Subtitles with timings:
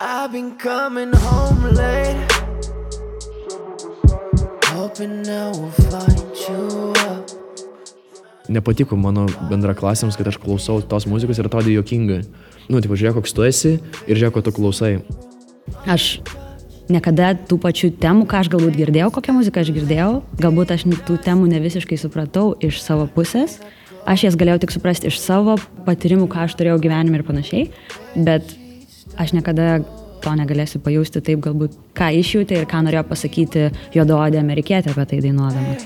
[0.00, 2.32] I've been coming home late.
[4.66, 7.26] Hoping I will find you up.
[8.48, 12.20] Nepatiko mano bendraklasiams, kad aš klausau tos muzikos ir atrodė jokinga.
[12.70, 13.72] Nu, tipo, žiūrėk, koks tu esi
[14.06, 14.92] ir žiūrėk, ko tu klausai.
[15.90, 16.20] Aš
[16.86, 21.18] niekada tų pačių temų, ką aš galbūt girdėjau, kokią muziką aš girdėjau, galbūt aš tų
[21.26, 23.58] temų ne visiškai supratau iš savo pusės,
[24.06, 25.58] aš jas galėjau tik suprasti iš savo
[25.90, 27.68] patyrimų, ką aš turėjau gyvenime ir panašiai,
[28.14, 28.54] bet
[29.18, 29.80] aš niekada
[30.22, 35.22] to negalėsiu pajausti taip galbūt, ką išjūtė ir ką norėjo pasakyti juodoodė amerikietė apie tai
[35.26, 35.76] dainuodama.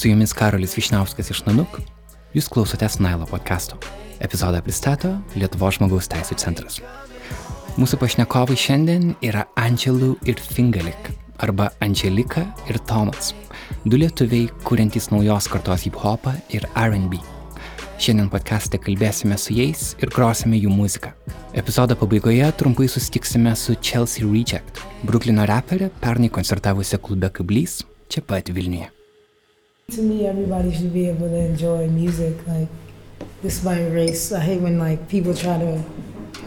[0.00, 1.76] Su jumis Karolis Višniauskas iš Nanuk.
[2.32, 3.76] Jūs klausotės Nailo podcast'o.
[4.22, 6.80] Epizodą pristato Lietuvo žmogaus teisų centras.
[7.78, 13.30] Mūsų pašnekovai šiandien yra Angelų ir Fingelik, arba Angelika ir Tomas.
[13.84, 17.20] Du lietuviai, kuriantys naujos kartos hip-hopą ir RB.
[18.02, 21.12] Šiandien podcast'e kalbėsime su jais ir grosime jų muziką.
[21.54, 28.50] Epizodo pabaigoje trumpai susitiksime su Chelsea Reject, Bruklino reperė, pernai koncertavusi klube Kablys, čia pat
[28.50, 28.90] Vilniuje.
[29.94, 32.34] To me, everybody should be able to enjoy music.
[32.46, 32.68] Like,
[33.42, 34.32] this is my race.
[34.32, 35.78] I hate when like people try to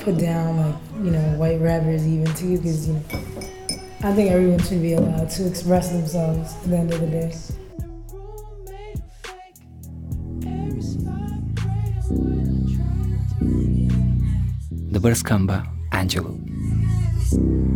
[0.02, 3.03] put down like you know white rappers even too, because you know,
[4.03, 7.31] I think everyone should be allowed to express themselves at the end of the day.
[14.94, 16.38] Dabar skamba Angelų.
[17.34, 17.73] Faces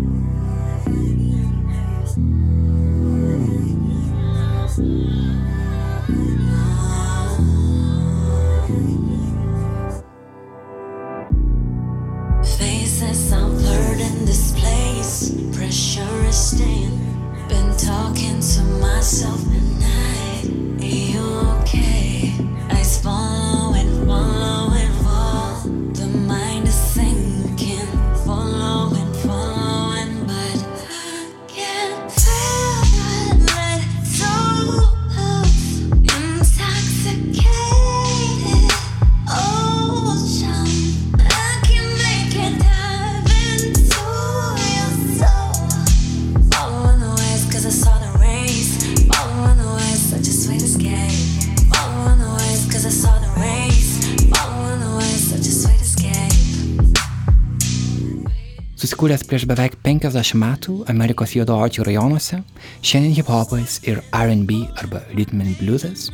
[58.98, 62.40] Susikūręs prieš beveik 50 metų Amerikos juodaodžių rajonuose,
[62.82, 66.08] šiandien hip-hopas ir RB arba rhythm and bluesas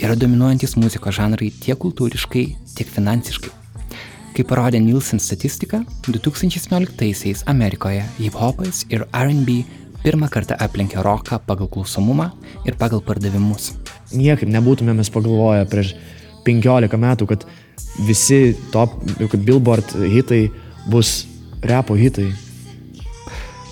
[0.00, 2.46] yra dominuojantis muzikos žanrai tiek kultūriškai,
[2.78, 3.52] tiek finansiškai.
[4.38, 9.60] Kaip parodė Nielsen statistika, 2017-aisiais Amerikoje hip-hopas ir RB
[10.00, 12.30] pirmą kartą aplenkė roką pagal klausomumą
[12.64, 13.74] ir pagal pardavimus.
[14.16, 15.92] Niekaip nebūtume mes pagalvoję prieš
[16.48, 17.44] 15 metų, kad
[18.08, 20.46] visi top, kad billboard hitai
[20.88, 21.26] bus
[21.62, 22.30] repo hitai.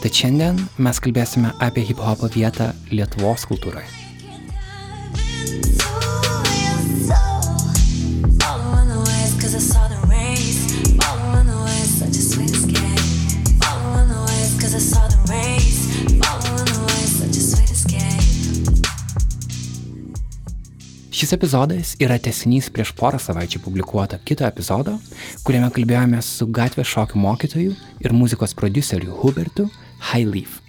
[0.02, 3.97] Tad šiandien mes kalbėsime apie hip-hopo vietą Lietuvos kultūroje.
[21.18, 24.92] Šis epizodas yra tesinys prieš porą savaičių publikuoto kito epizodo,
[25.42, 27.72] kuriame kalbėjome su gatvės šokių mokytoju
[28.04, 29.64] ir muzikos produceriu Hubertu
[30.12, 30.60] Highleaf.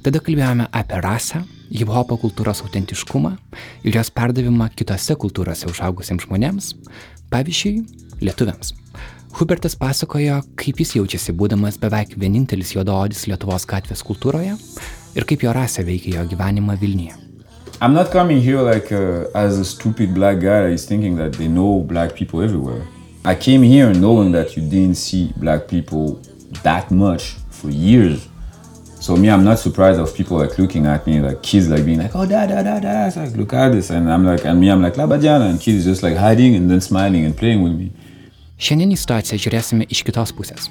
[0.00, 3.34] Tada kalbėjome apie rasę, hip-hopo kultūros autentiškumą
[3.84, 6.70] ir jos perdavimą kitose kultūrose užaugusiems žmonėms,
[7.28, 7.84] pavyzdžiui,
[8.24, 8.72] lietuviams.
[9.36, 15.52] Hubertas pasakojo, kaip jis jaučiasi būdamas beveik vienintelis juodaodis Lietuvos gatvės kultūroje ir kaip jo
[15.52, 17.25] rasė veikia jo gyvenimą Vilniuje.
[17.78, 21.34] I'm not coming here like uh, as a stupid black guy that is thinking that
[21.34, 22.86] they know black people everywhere.
[23.22, 26.22] I came here knowing that you didn't see black people
[26.62, 28.28] that much for years.
[28.98, 31.98] So me, I'm not surprised of people like looking at me, like kids like being
[31.98, 34.58] like, oh da da da da, it's like look at this, and I'm like, and
[34.58, 37.72] me, I'm like labadiana, and kids just like hiding and then smiling and playing with
[37.72, 37.92] me.
[38.56, 40.70] Šiandien į situaciją žiūrėsime iš kitos pusės.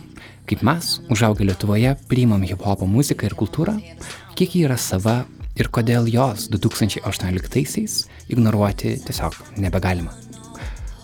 [0.49, 3.77] Kaip mes, užaugę Lietuvoje, priimam hip-hopo muziką ir kultūrą,
[4.33, 5.19] kiek ji yra sava
[5.55, 10.13] ir kodėl jos 2018-aisiais ignoruoti tiesiog nebegalima.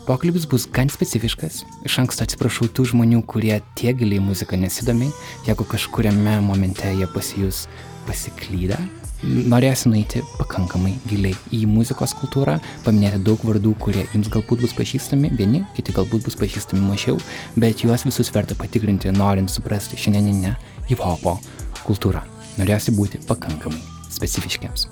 [0.07, 5.11] Pokalbis bus gan specifiškas, iš anksto atsiprašau tų žmonių, kurie tiek giliai muziką nesidomi,
[5.45, 7.67] jeigu kažkuriame momente jie pasijus
[8.07, 8.79] pasiklydę.
[9.21, 12.57] Norėsiu nueiti pakankamai giliai į muzikos kultūrą,
[12.87, 17.21] paminėti daug vardų, kurie jums galbūt bus pažįstami, vieni, kiti galbūt bus pažįstami mažiau,
[17.61, 20.57] bet juos visus verta patikrinti, norint suprasti šiandieninę
[20.89, 21.37] hip-hopo
[21.85, 22.25] kultūrą.
[22.57, 23.90] norėjosi būti pakankamai
[24.21, 24.87] specifiškiams.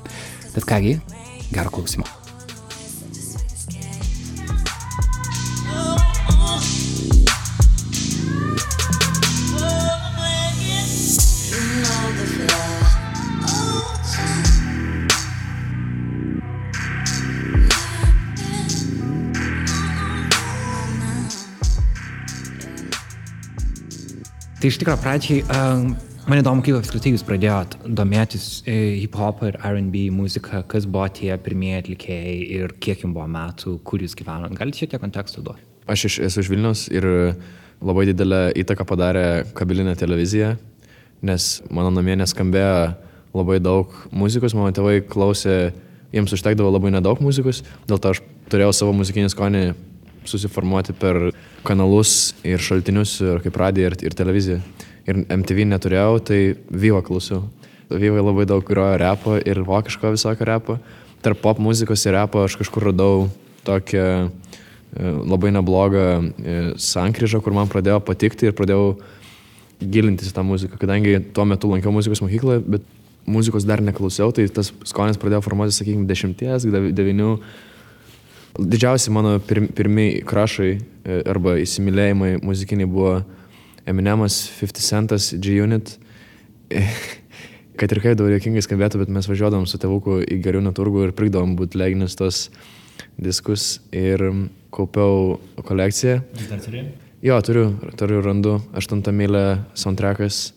[0.55, 0.97] Tad kągi,
[1.53, 2.09] gero klausimo.
[24.59, 25.93] Tai iš tikrųjų pradžiai, um,
[26.29, 31.31] man įdomu, kaip apskritai jūs pradėjot domėtis e, hip-hop ir RB muzika, kas buvo tie
[31.41, 34.53] pirmieji atlikėjai ir kiek jums buvo metų, kur jūs gyvenot.
[34.57, 35.65] Galite šiek tiek konteksto duoti?
[35.89, 37.07] Aš iš, esu iš Vilnius ir
[37.81, 39.25] labai didelę įtaką padarė
[39.57, 40.53] kabilinė televizija,
[41.25, 42.93] nes mano namie neskambėjo
[43.33, 45.71] labai daug muzikos, mano tėvai klausė,
[46.13, 48.21] jiems užtekdavo labai nedaug muzikos, dėl to aš
[48.53, 49.63] turėjau savo muzikinį skonį
[50.29, 51.31] susiformuoti per
[51.65, 54.61] kanalus ir šaltinius, ir kaip radiją, ir, ir televiziją.
[55.07, 57.45] Ir MTV neturėjau, tai Vyvo klausiau.
[57.89, 60.77] Vyvai labai daug grojo repo ir vokiško visokio repo.
[61.25, 63.29] Tarp pop muzikos ir repo aš kažkur radau
[63.67, 64.29] tokią e,
[65.01, 68.93] labai neblogą e, sankryžą, kur man pradėjo patikti ir pradėjau
[69.79, 72.85] gilintis į tą muziką, kadangi tuo metu lankiau muzikos mokyklą, bet
[73.29, 77.33] muzikos dar neklausiau, tai tas skonis pradėjo formuotis, sakykime, dešimties, dev- devinių.
[78.59, 83.19] Didžiausi mano pir, pirmi krašai e, arba įsimylėjimai muzikiniai buvo
[83.87, 85.95] Eminemas, 50 Centas, G-Unit.
[87.79, 91.13] Kad ir kaip daug jokingai skambėtų, bet mes važiuodavom su tėvuku į gariūnų turgų ir
[91.15, 92.47] prigdavom būtleginius tos
[93.15, 94.23] diskus ir
[94.75, 96.19] kaupiau kolekciją.
[96.49, 96.83] Dar turi?
[97.23, 97.65] Jo, turiu,
[97.99, 99.43] turiu randu, aštuntą mylę
[99.79, 100.53] soundtrackas,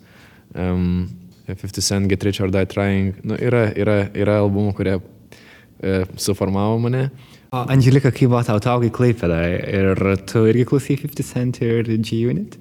[0.55, 1.09] um,
[1.47, 3.15] 50 Cent, Get Rich or Die Trying.
[3.27, 7.09] Nu, yra, yra, yra albumų, kurie e, suformavo mane.
[7.53, 12.55] O Angelika, kaip buvo tau taugai klaipėda ir tu irgi klausai 50 Cent ir G-Unit?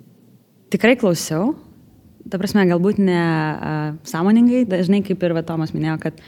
[0.71, 1.51] Tikrai klausiau.
[2.31, 3.71] Ta prasme, galbūt ne a,
[4.07, 6.19] sąmoningai, dažnai kaip ir va, Tomas minėjo, kad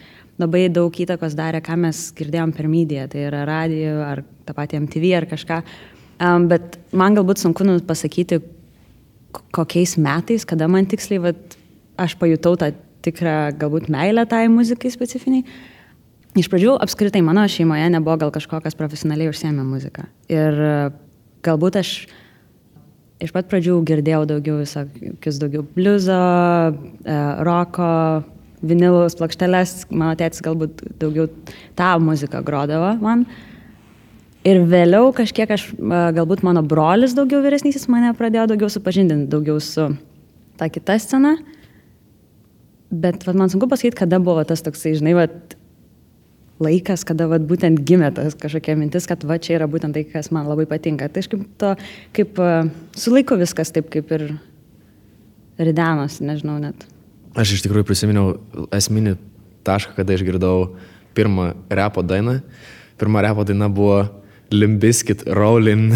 [0.41, 4.81] labai daug įtakos darė, ką mes girdėjom per mediją, tai yra radio ar tą patį
[4.81, 5.59] MTV ar kažką.
[6.23, 8.41] Um, bet man galbūt sunku nu pasakyti,
[9.55, 11.55] kokiais metais, kada man tiksliai vat,
[12.01, 12.71] aš pajutau tą
[13.05, 15.45] tikrą galbūt meilę tai muzikai specifiniai.
[16.39, 20.07] Iš pradžių apskritai mano šeimoje nebuvo gal kažko, kas profesionaliai užsiemė muziką.
[20.33, 20.57] Ir
[21.45, 21.93] galbūt aš
[23.23, 26.19] iš pat pradžių girdėjau daugiau visokius, daugiau bliuzo,
[27.03, 27.17] e,
[27.47, 27.89] roko,
[28.63, 31.29] vinilus, plokšteles, mano tėtis galbūt daugiau
[31.79, 33.25] tą muziką grodavo man.
[34.43, 39.59] Ir vėliau kažkiek aš, e, galbūt mano brolis daugiau vyresnysis mane pradėjo daugiau supažindinti, daugiau
[39.63, 39.93] su
[40.59, 41.37] ta kita scena.
[42.93, 45.55] Bet vat, man sunku pasakyti, kada buvo tas toksai, žinai, vat,
[46.63, 50.31] laikas, kada vat, būtent gimė tas kažkokia mintis, kad va čia yra būtent tai, kas
[50.33, 51.09] man labai patinka.
[51.11, 51.73] Tai aš kaip to,
[52.15, 52.49] kaip e,
[52.97, 54.25] su laiku viskas taip kaip ir
[55.59, 56.87] ridenos, nežinau net.
[57.37, 58.35] Aš iš tikrųjų prisiminiau
[58.73, 59.15] esminį
[59.65, 60.73] tašką, kada išgirdau
[61.17, 62.39] pirmą repo dainą.
[62.99, 64.03] Pirma repo daina buvo
[64.53, 65.91] Limbiskit Rowlin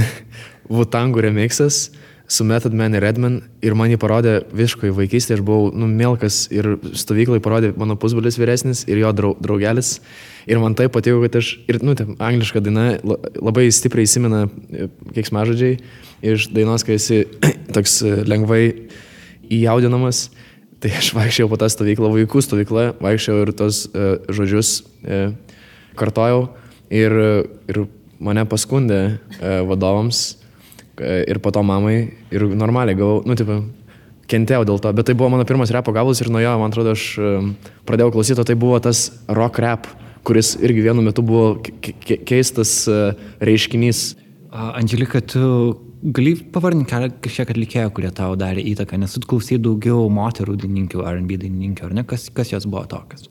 [0.69, 1.87] Vutangų remixas
[2.27, 6.75] su Method Man ir Redman ir man jį parodė visiškai vaikystėje, aš buvau numelkas ir
[6.91, 9.97] stovyklai parodė mano pusbrolis vyresnis ir jo drau, draugelis.
[10.47, 14.45] Ir man tai patiko, kad aš, ir, nu, tai angliška daina la- labai stipriai įsimena
[15.15, 15.79] keiksmažodžiai
[16.27, 17.23] iš dainos, kai esi
[17.75, 18.63] toks e, lengvai
[19.47, 20.27] įjaudinamas.
[20.83, 25.31] Tai aš vaikščiau po tą stovyklą, vaikų stovyklą, vaikščiau ir tos uh, žodžius uh,
[25.97, 26.51] kartojau
[26.93, 27.15] ir,
[27.65, 27.79] ir
[28.21, 30.36] mane paskundė uh, vadovams
[31.01, 31.97] ir po to mamai
[32.33, 33.61] ir normaliai gavau, nu, tipo,
[34.31, 36.93] kentėjau dėl to, bet tai buvo mano pirmas repo gabalas ir nuo jo, man atrodo,
[36.97, 37.53] aš um,
[37.87, 39.87] pradėjau klausyti, tai buvo tas rock rap,
[40.27, 44.09] kuris irgi vienu metu buvo ke ke keistas uh, reiškinys.
[44.57, 45.43] Angelika, tu
[46.01, 51.03] gali pavardinti keletą kažkiek atlikėjų, kurie tau darė įtaką, nes tu klausai daugiau moterų dainininkių,
[51.03, 52.05] RB dainininkių, ar ne?
[52.07, 53.27] Kas, kas jos buvo tokios?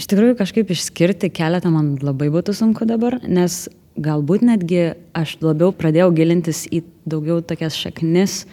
[0.00, 3.66] Iš tikrųjų, kažkaip išskirti keletą man labai būtų sunku dabar, nes
[4.00, 8.44] galbūt netgi aš labiau pradėjau gilintis į daugiau tokias šaknis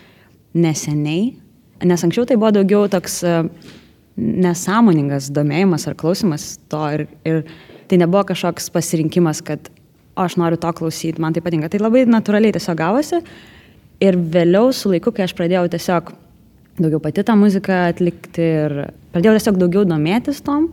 [0.57, 1.35] neseniai,
[1.85, 3.33] nes anksčiau tai buvo daugiau toks e,
[4.17, 7.43] nesąmoningas domėjimas ar klausimas to ir, ir
[7.87, 9.69] tai nebuvo kažkoks pasirinkimas, kad
[10.17, 11.69] o aš noriu to klausyti, man tai patinka.
[11.69, 13.21] Tai labai natūraliai tiesiog gavosi
[14.03, 16.11] ir vėliau su laiku, kai aš pradėjau tiesiog
[16.77, 18.75] daugiau pati tą muziką atlikti ir
[19.13, 20.71] pradėjau tiesiog daugiau domėtis tom.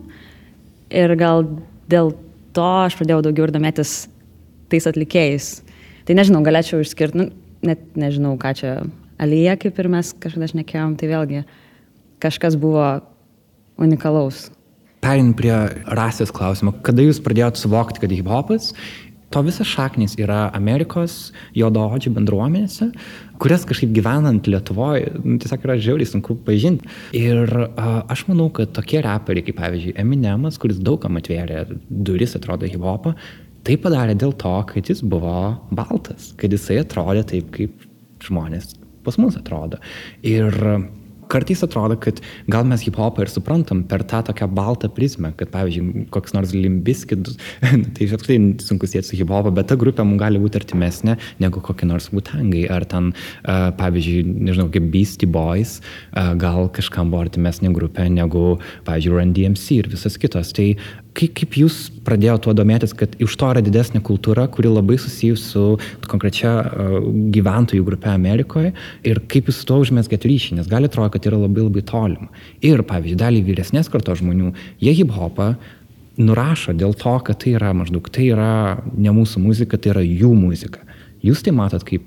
[0.89, 1.45] Ir gal
[1.91, 2.11] dėl
[2.55, 3.95] to aš pradėjau daugiau ir domėtis
[4.71, 5.49] tais atlikėjais.
[6.05, 7.29] Tai nežinau, galėčiau išskirti, nu,
[7.65, 8.75] net nežinau, ką čia
[9.21, 11.45] Alija, kaip ir mes kažkada šnekėjom, tai vėlgi
[12.23, 12.83] kažkas buvo
[13.79, 14.49] unikalaus.
[15.05, 15.53] Perin prie
[15.97, 18.73] rasės klausimo, kada jūs pradėjot suvokti, kad hip-hopas
[19.33, 22.85] To visas šaknis yra Amerikos juodaodžių bendruomenėse,
[23.41, 26.87] kurias kažkaip gyvenant Lietuvoje nu, tiesiog yra žiauriai sunku pažinti.
[27.17, 32.69] Ir a, aš manau, kad tokie reperiai, kaip pavyzdžiui Eminemas, kuris daugam atvėrė duris, atrodo,
[32.69, 33.15] hip-hopą,
[33.65, 37.87] tai padarė dėl to, kad jis buvo baltas, kad jisai atrodė taip, kaip
[38.25, 39.81] žmonės pas mus atrodo.
[40.25, 40.53] Ir
[41.29, 42.19] kartais atrodo, kad
[42.51, 47.31] gal mes hip-hopą ir suprantam per tą tokią baltą prizmę, kad pavyzdžiui, koks nors limbiskit,
[47.97, 51.89] tai apskritai sunku sėti su hip-hopą, bet ta grupė mums gali būti artimesnė negu kokie
[51.89, 53.11] nors būtangai, ar ten,
[53.45, 55.79] pavyzdžiui, nežinau, kaip Beastie Boys,
[56.13, 60.53] gal kažkam buvo artimesnė grupė negu, pavyzdžiui, Run DMC ir visas kitos.
[60.55, 60.73] Tai
[61.15, 65.45] kaip, kaip jūs pradėjote tuo domėtis, kad iš to yra didesnė kultūra, kuri labai susijusi
[65.45, 65.63] su
[66.11, 66.97] konkrečia uh,
[67.35, 68.73] gyventojų grupė Amerikoje
[69.07, 72.29] ir kaip jūs su tuo užmėsgėt ryšį, nes gali atrodo, kad yra labai labai tolima.
[72.65, 74.53] Ir, pavyzdžiui, dalį vyresnės kartos žmonių,
[74.83, 75.53] jie hip-hopą
[76.21, 78.51] nurašo dėl to, kad tai yra maždaug, tai yra
[78.95, 80.83] ne mūsų muzika, tai yra jų muzika.
[81.25, 82.05] Jūs tai matot kaip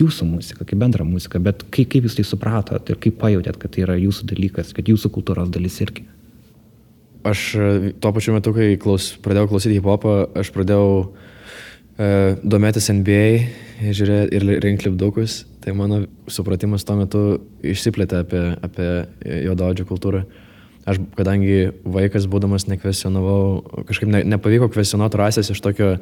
[0.00, 3.74] jūsų muzika, kaip bendra muzika, bet kaip, kaip jūs tai supratot ir kaip pajutėt, kad
[3.74, 6.06] tai yra jūsų dalykas, kad jūsų kultūros dalis irgi.
[7.20, 10.86] Aš e, tuo pačiu metu, kai klaus, pradėjau klausyti hip-hopą, aš pradėjau
[12.00, 12.08] e,
[12.40, 13.24] domėtis NBA
[13.92, 15.42] žiūrėti ir rinkti lipdukus.
[15.60, 17.24] Tai mano supratimas tuo metu
[17.60, 18.88] išsiplėtė apie, apie
[19.50, 20.24] juododžių kultūrą.
[20.88, 25.98] Aš, kadangi vaikas būdamas nekvesionavau, kažkaip ne, nepavyko kvesionuoti rasės iš tokio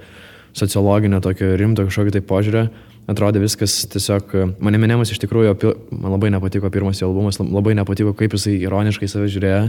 [0.56, 2.68] sociologinio, tokio rimto kažkokio tai požiūrio,
[3.10, 5.56] atrodė viskas tiesiog, mane minėjimas iš tikrųjų,
[5.98, 9.66] man labai nepatiko pirmas jo albumas, labai nepatiko, kaip jisai ironiškai save žiūrėjo,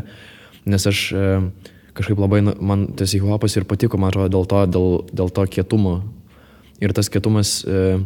[0.66, 1.26] nes aš e,
[1.98, 4.90] kažkaip labai, nu, man tas hip-hopas ir patiko, man atrodo, dėl to, dėl,
[5.22, 6.00] dėl to kietumo.
[6.80, 8.00] Ir tas kietumas, e,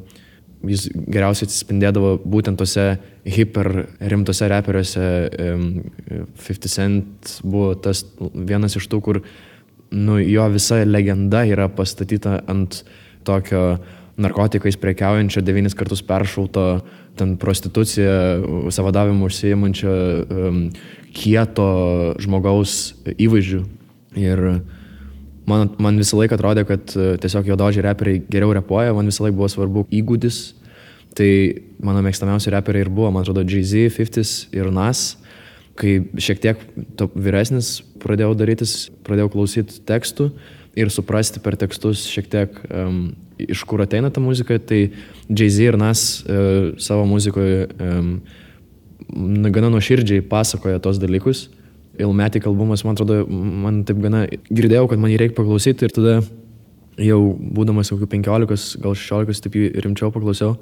[0.69, 2.93] jis geriausiai atsispindėdavo būtent tose
[3.27, 5.07] hiper rimtose reperiuose.
[5.29, 9.23] E, 50 Cent buvo tas vienas iš tų, kur
[9.93, 12.81] nu, jo visa legenda yra pastatyta ant
[13.27, 13.77] tokio
[14.17, 16.65] narkotikais prekiaujančio, devynis kartus peršauto,
[17.17, 20.59] ten prostituciją, savadavimu užsiimančio um,
[21.13, 21.67] kieto
[22.21, 23.61] žmogaus įvaizdžių.
[24.19, 24.41] Ir
[25.49, 29.37] man, man visą laiką atrodė, kad e, tiesiog juodožiai reperiai geriau repuoja, man visą laiką
[29.37, 30.41] buvo svarbu įgūdis.
[31.13, 31.29] Tai
[31.85, 35.05] mano mėgstamiausi reperiai ir buvo, man atrodo, Jay-Z, 50 ir Nas.
[35.77, 36.59] Kai šiek tiek
[37.17, 40.29] vyresnis pradėjau darytis, pradėjau klausyti tekstų
[40.77, 43.07] ir suprasti per tekstus šiek tiek um,
[43.41, 44.87] iš kur ateina ta muzika, tai
[45.29, 48.15] Jay-Z ir Nas uh, savo muzikoje um,
[49.53, 51.47] gana nuoširdžiai pasakoja tos dalykus.
[52.01, 56.15] Ilmetik albumas, man atrodo, man taip gana girdėjau, kad man jį reikia paklausyti ir tada
[57.01, 57.19] jau
[57.57, 60.57] būdamas kokių 15, gal 16, taip jį rimčiau paklausiau.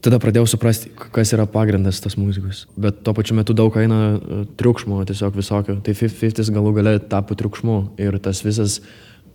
[0.00, 2.62] Tada pradėjau suprasti, kas yra pagrindas tos muzikos.
[2.80, 5.76] Bet tuo pačiu metu daug eina e, triukšmo, tiesiog visokio.
[5.84, 8.78] Tai 50 galų gale tapo triukšmu ir tas visas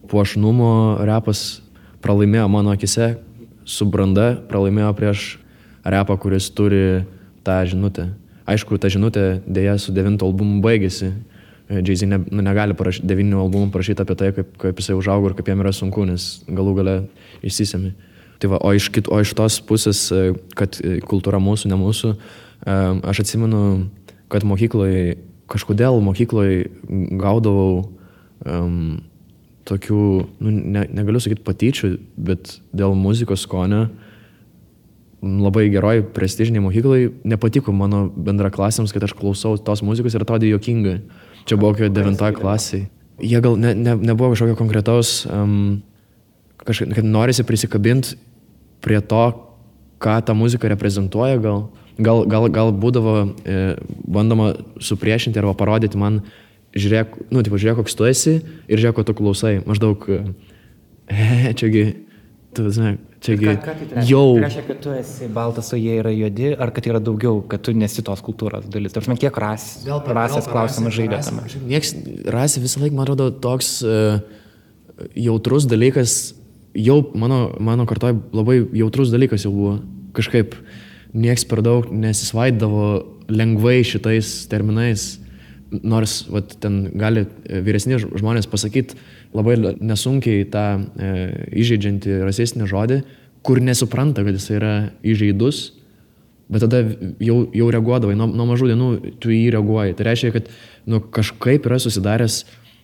[0.10, 0.72] puošnumo
[1.06, 1.62] repas
[2.02, 3.16] pralaimėjo mano akise
[3.66, 5.28] su branda, pralaimėjo prieš
[5.86, 7.06] repą, kuris turi
[7.46, 8.10] tą žinutę.
[8.46, 11.14] Aišku, ta žinutė dėja su devinto albumu baigėsi.
[11.66, 15.38] Jay-Z ne, nu, negali parašyti devynių albumų parašyti apie tai, kaip, kaip jisai užaugo ir
[15.38, 16.96] kaip jam yra sunku, nes galų gale
[17.46, 17.96] išsisėmi.
[18.42, 20.04] Tai va, o, iš kit, o iš tos pusės,
[20.60, 20.78] kad
[21.10, 22.12] kultūra mūsų, ne mūsų,
[23.10, 23.64] aš atsimenu,
[24.30, 25.18] kad mokykloje,
[25.50, 26.68] kažkodėl mokykloje
[27.18, 27.88] gaudavau
[28.46, 29.00] um,
[29.66, 30.02] tokių,
[30.46, 31.96] nu, ne, negaliu sakyti patyčių,
[32.30, 33.88] bet dėl muzikos skonio
[35.26, 41.00] labai geroj prestižiniai mokyklai nepatiko mano bendraklasiams, kad aš klausau tos muzikos ir atrodė jokinga.
[41.46, 42.88] Čia buvo kokio devintoje klasėje.
[43.22, 45.82] Jie gal ne, ne, nebuvo kažkokio konkretaus, um,
[46.66, 48.18] kažkaip, kad norisi prisikabinti
[48.84, 49.24] prie to,
[50.02, 53.62] ką ta muzika reprezentuoja, gal, gal, gal, gal būdavo e,
[54.04, 54.52] bandoma
[54.84, 56.20] supriešinti arba parodyti man,
[56.76, 59.56] žiūrėk, nu, tipo, žiūrėk, koks tu esi ir žiūrėk, ko tu klausai.
[59.66, 61.86] Maždaug, e, čiagi,
[62.58, 64.06] tu, žinai, čiagi, Ką, ką tai reiškia?
[64.12, 64.24] jau.
[64.38, 67.64] Tai reiškia, kad tu esi baltas, o jie yra juodi, ar kad yra daugiau, kad
[67.66, 68.96] tu nesi tos kultūros dalis.
[68.96, 71.46] Tarsi, kiek ras, rasės klausimas žaidė tame.
[71.70, 71.94] Niekas,
[72.36, 74.22] rasė visą laiką, man atrodo, toks uh,
[75.18, 76.34] jautrus dalykas,
[76.76, 79.76] jau mano, mano kartoje labai jautrus dalykas jau buvo.
[80.16, 80.56] Kažkaip
[81.16, 82.88] nieks per daug nesisvaidavo
[83.32, 85.16] lengvai šitais terminais.
[85.82, 89.00] Nors vat, ten gali e, vyresni žmonės pasakyti
[89.36, 91.14] labai nesunkiai tą e,
[91.64, 93.00] įžeidžiantį rasistinį žodį,
[93.46, 95.64] kur nesupranta, kad jis yra įžeidus,
[96.46, 96.84] Bet tada
[97.26, 98.90] jau, jau reaguodavai, nuo, nuo mažų dienų
[99.22, 99.96] tu jį reaguoji.
[99.98, 100.50] Tai reiškia, kad
[100.86, 102.44] nu, kažkaip yra susidaręs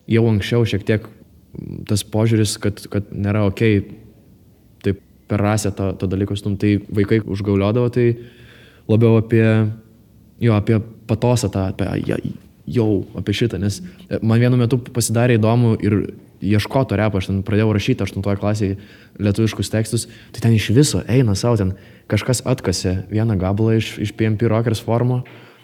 [0.10, 1.06] jau anksčiau šiek tiek
[1.90, 3.62] tas požiūris, kad, kad nėra ok
[4.82, 6.58] taip per rasę to, to dalyko stum.
[6.58, 8.08] Tai vaikai užgauliodavo, tai
[8.90, 9.46] labiau apie,
[10.42, 11.92] jo, apie patosą tą, apie
[12.72, 15.98] jau apie šitą, nes e, man vienu metu pasidarė įdomu ir
[16.42, 18.78] ieškoto repo, aš ten pradėjau rašyti 8 klasėje
[19.22, 21.76] lietuviškus tekstus, tai ten iš viso eina savo, ten
[22.12, 25.22] kažkas atkasė vieną gabalą iš, iš PMP Rockers formo,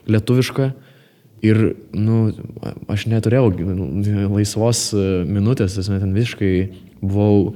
[0.08, 0.72] lietuvišką.
[1.46, 1.58] Ir,
[1.94, 2.32] nu,
[2.90, 3.88] aš neturėjau nu,
[4.34, 6.54] laisvos e, minutės, tas ten visiškai
[7.02, 7.54] buvau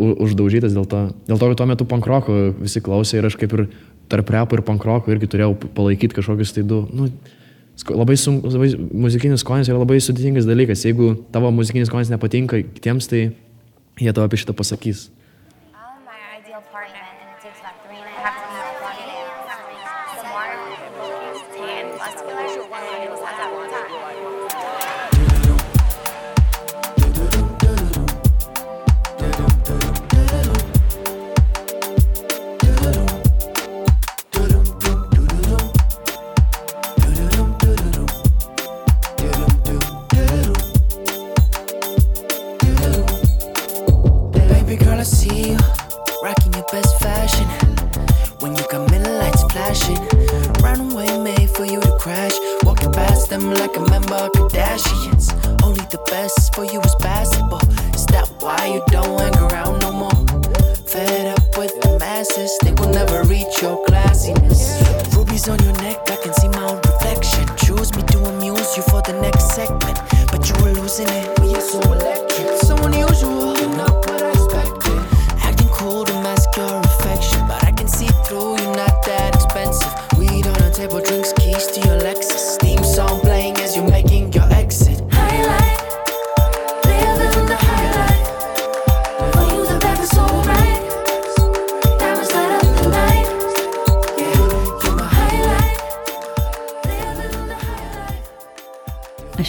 [0.00, 1.02] uždaužytas dėl to.
[1.28, 3.66] Dėl to, kad tuo metu pankroko visi klausė ir aš kaip ir
[4.10, 6.82] tarp repo ir pankroko irgi turėjau palaikyti kažkokius tai du.
[6.96, 7.10] Nu,
[7.88, 10.84] labai, sun, labai muzikinis skonis yra labai sudėtingas dalykas.
[10.86, 13.30] Jeigu tavo muzikinis skonis nepatinka kitiems, tai
[14.00, 15.08] jie tau apie šitą pasakys.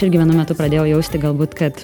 [0.02, 1.78] Aš irgi vienu metu pradėjau jausti galbūt, kad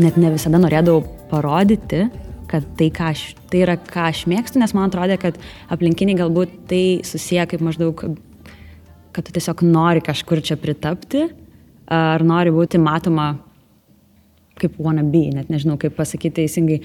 [0.00, 2.06] net ne visada norėdavau parodyti,
[2.48, 5.36] kad tai, aš, tai yra, ką aš mėgstu, nes man atrodė, kad
[5.68, 8.00] aplinkiniai galbūt tai susiję kaip maždaug,
[9.12, 11.26] kad tu tiesiog nori kažkur čia pritapti,
[11.92, 13.26] ar nori būti matoma
[14.56, 16.78] kaip wannabe, net nežinau kaip pasakyti teisingai,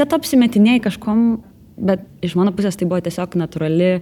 [0.00, 1.26] kad apsimetinėjai kažkom,
[1.76, 3.98] bet iš mano pusės tai buvo tiesiog natūrali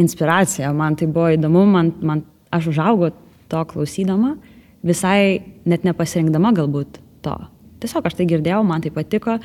[0.00, 2.24] inspiracija, man tai buvo įdomu, man, man
[2.56, 3.12] aš užaugau
[3.52, 4.38] to klausydama,
[4.86, 7.36] visai net nepasirinkdama galbūt to.
[7.80, 9.38] Tiesiog aš tai girdėjau, man tai patiko.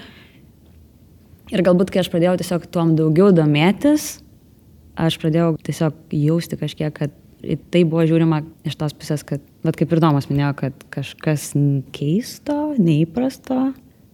[1.54, 4.16] Ir galbūt, kai aš pradėjau tiesiog tuom daugiau domėtis,
[4.98, 7.14] aš pradėjau tiesiog jausti kažkiek, kad
[7.72, 11.52] tai buvo žiūrima iš tos pusės, kad, bet kaip ir Domas minėjo, kad kažkas
[11.94, 13.60] keisto, neįprasto,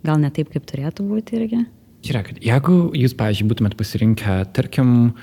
[0.03, 1.62] gal ne taip, kaip turėtų būti irgi.
[2.01, 5.13] Žiūrėkit, jeigu jūs, pavyzdžiui, būtumėt pasirinkę, tarkim,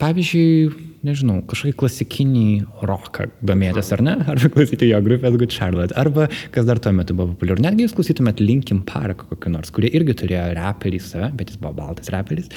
[0.00, 2.44] pavyzdžiui, nežinau, kažkokį klasikinį
[2.86, 4.16] roką domėtis, ar ne?
[4.30, 7.64] Arba klausyti jo grupės Good Charlotte, arba kas dar tuo metu buvo populiaru.
[7.64, 11.74] Netgi jūs klausytumėt Linkin Park kokį nors, kurie irgi turėjo reperį save, bet jis buvo
[11.80, 12.50] baltas reperis.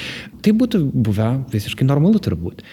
[0.43, 2.63] Tai būtų buvę visiškai normalu turbūt.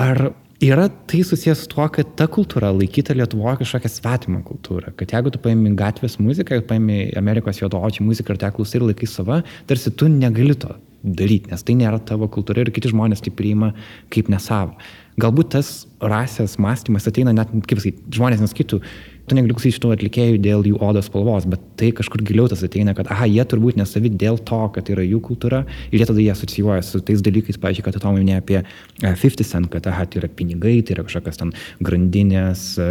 [0.00, 0.26] Ar
[0.64, 4.92] yra tai susijęs su tuo, kad ta kultūra laikyta Lietuvoje kažkokia svetima kultūra.
[4.98, 9.08] Kad jeigu tu paimi gatvės muziką, paimi Amerikos juodočių muziką ir te klausai ir laikai
[9.10, 13.32] save, tarsi tu negali to daryti, nes tai nėra tavo kultūra ir kiti žmonės tai
[13.36, 13.74] priima
[14.12, 14.78] kaip nesavo.
[15.20, 15.68] Galbūt tas
[16.02, 18.80] rasės mąstymas ateina net, kaip sakyti, žmonės nesakytų,
[19.28, 22.92] tu negali klausyti šitų atlikėjų dėl jų odos spalvos, bet tai kažkur giliau tas ateina,
[22.96, 26.20] kad, aha, jie turbūt nesavi dėl to, kad tai yra jų kultūra ir jie tada
[26.20, 28.66] jie asocijuoja su tais dalykais, pavyzdžiui, kad Tomai minėjo apie e,
[29.00, 32.88] 50 cent, kad, aha, tai yra pinigai, tai yra kažkokios ten grandinės, e,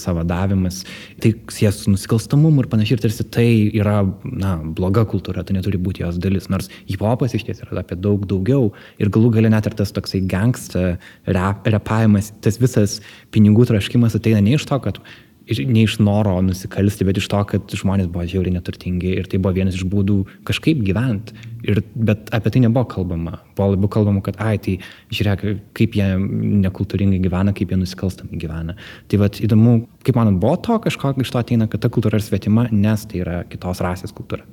[0.00, 0.80] savadavimas,
[1.20, 5.80] tai sės su nusikalstamumu ir panašiai, ir tarsi tai yra, na, bloga kultūra, tai neturi
[5.80, 8.70] būti jos dalis, nors hip-hopas iš ties yra apie daug daugiau
[9.02, 10.96] ir galų gale net ir tas toksai gangsta
[11.28, 13.00] rap, repavimas, tas visas
[13.34, 15.02] pinigų traškimas ateina ne iš to, kad
[15.46, 19.40] ir ne iš noro nusikalsti, bet iš to, kad žmonės buvo žiauriai neturtingi ir tai
[19.42, 21.36] buvo vienas iš būdų kažkaip gyventi.
[21.64, 23.38] Ir, bet apie tai nebuvo kalbama.
[23.56, 24.76] Buvo labiau kalbama, kad, ai, tai
[25.12, 25.44] žiūrėk,
[25.76, 26.08] kaip jie
[26.64, 28.76] nekultūringai gyvena, kaip jie nusikalstamai gyvena.
[29.08, 32.26] Tai vad įdomu, kaip manot, buvo to kažko iš to ateina, kad ta kultūra yra
[32.26, 34.44] svetima, nes tai yra kitos rasės kultūra.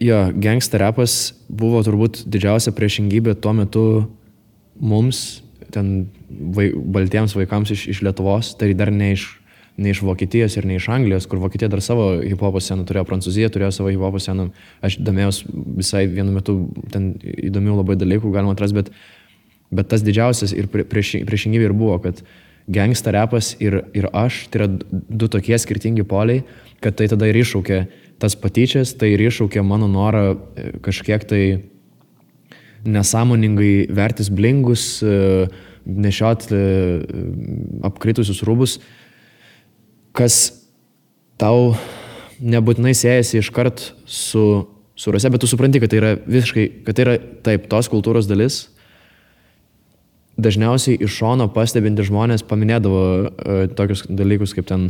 [0.00, 3.84] Jo, gangsta repas buvo turbūt didžiausia priešingybė tuo metu
[4.80, 9.26] mums, ten vai, baltiems vaikams iš, iš Lietuvos, tai dar ne iš,
[9.76, 13.50] ne iš Vokietijos ir ne iš Anglijos, kur Vokietija dar savo hip-hopo sceną turėjo, Prancūzija
[13.52, 14.50] turėjo savo hip-hopo sceną.
[14.84, 16.56] Aš domėjausi visai vienu metu,
[16.92, 18.92] ten įdomių labai dalykų galima atrasti, bet,
[19.70, 22.22] bet tas didžiausias ir prie- prieš, priešingybė ir buvo, kad
[22.70, 26.44] gangsta repas ir, ir aš, tai yra du tokie skirtingi poliai,
[26.80, 27.80] kad tai tada ir iššaukė
[28.20, 31.42] tas patyčias, tai ir iššaukė mano norą e, kažkiek tai
[32.84, 35.48] nesąmoningai vertis blingus, e,
[35.84, 36.62] nešiot e,
[37.88, 38.78] apkritusius rūbus,
[40.16, 40.40] kas
[41.40, 41.74] tau
[42.40, 44.44] nebūtinai siejasi iškart su,
[44.96, 48.28] su rase, bet tu supranti, kad tai yra visiškai, kad tai yra taip, tos kultūros
[48.30, 48.62] dalis.
[50.40, 54.88] Dažniausiai iš šono pastebinti žmonės paminėdavo uh, tokius dalykus kaip ten,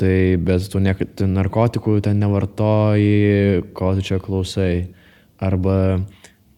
[0.00, 4.88] tai bet tu ne, tu narkotikų ten nevartoji, ko tu čia klausai.
[5.42, 5.98] Arba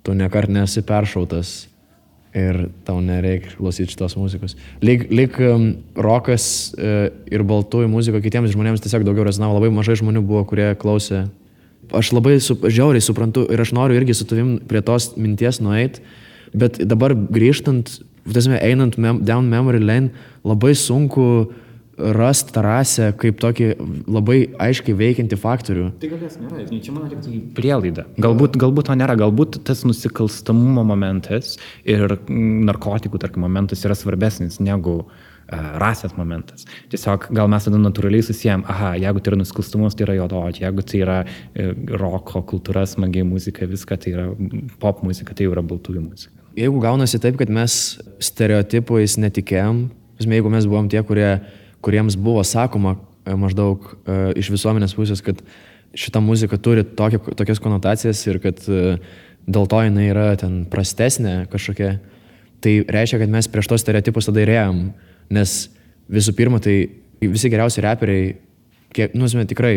[0.04, 1.64] tu nekart nesi peršautas
[2.34, 4.56] ir tau nereikia klausyti šitos muzikos.
[4.84, 9.60] Lyg, lyg um, rokas uh, ir baltųjų muzika kitiems žmonėms tiesiog daugiau rezonavo.
[9.60, 11.24] Labai mažai žmonių buvo, kurie klausė.
[11.94, 16.02] Aš labai su, žiauriai suprantu ir aš noriu irgi su tavim prie tos minties nueiti,
[16.56, 20.10] bet dabar grįžtant, tiesiog einant mem, down memory lane,
[20.48, 21.52] labai sunku
[21.98, 23.68] rasti tą rasę kaip tokį
[24.10, 25.84] labai aiškiai veikiantį faktorių.
[26.02, 28.06] Tai gal jas nėra, žinai, čia man reiktų prielaida.
[28.20, 35.00] Galbūt, galbūt to nėra, galbūt tas nusikalstamumo momentas ir narkotikų, tarkim, momentas yra svarbesnis negu
[35.04, 36.66] uh, rasės momentas.
[36.92, 40.86] Tiesiog gal mes tada natūraliai susijęm, aha, jeigu tai yra nusikalstamumas, tai yra juododžiai, jeigu
[40.90, 44.30] tai yra uh, roko kultūra, smagiai muzika, viską, tai yra
[44.82, 46.34] pop muzika, tai jau yra baltųjų muzika.
[46.58, 49.88] Jeigu gaunasi taip, kad mes stereotipais netikėjom,
[50.22, 51.40] jeigu mes buvom tie, kurie,
[51.84, 55.40] kuriems buvo sakoma e, maždaug e, iš visuomenės pusės, kad
[55.94, 58.96] šita muzika turi tokia, tokias konotacijas ir kad e,
[59.44, 61.98] dėl to jinai yra ten prastesnė kažkokia,
[62.64, 64.84] tai reiškia, kad mes prieš tos stereotipus tada įrėjom,
[65.36, 65.56] nes
[66.12, 66.78] visų pirma, tai
[67.20, 68.34] visi geriausi reperiai,
[68.96, 69.74] kiek, nu, žinoma, tikrai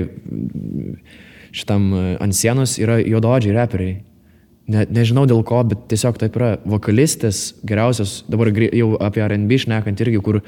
[1.56, 1.90] šitam
[2.24, 3.98] ant sienos yra juododžiai reperiai.
[4.68, 6.58] Ne, nežinau dėl ko, bet tiesiog taip yra.
[6.68, 10.42] Vokalistės geriausios, dabar jau apie RB šnekant irgi, kur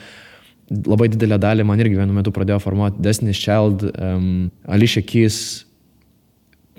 [0.69, 4.29] labai didelę dalį man irgi vienu metu pradėjo formuoti Destiny's Child, um,
[4.69, 5.65] Alicia Keys.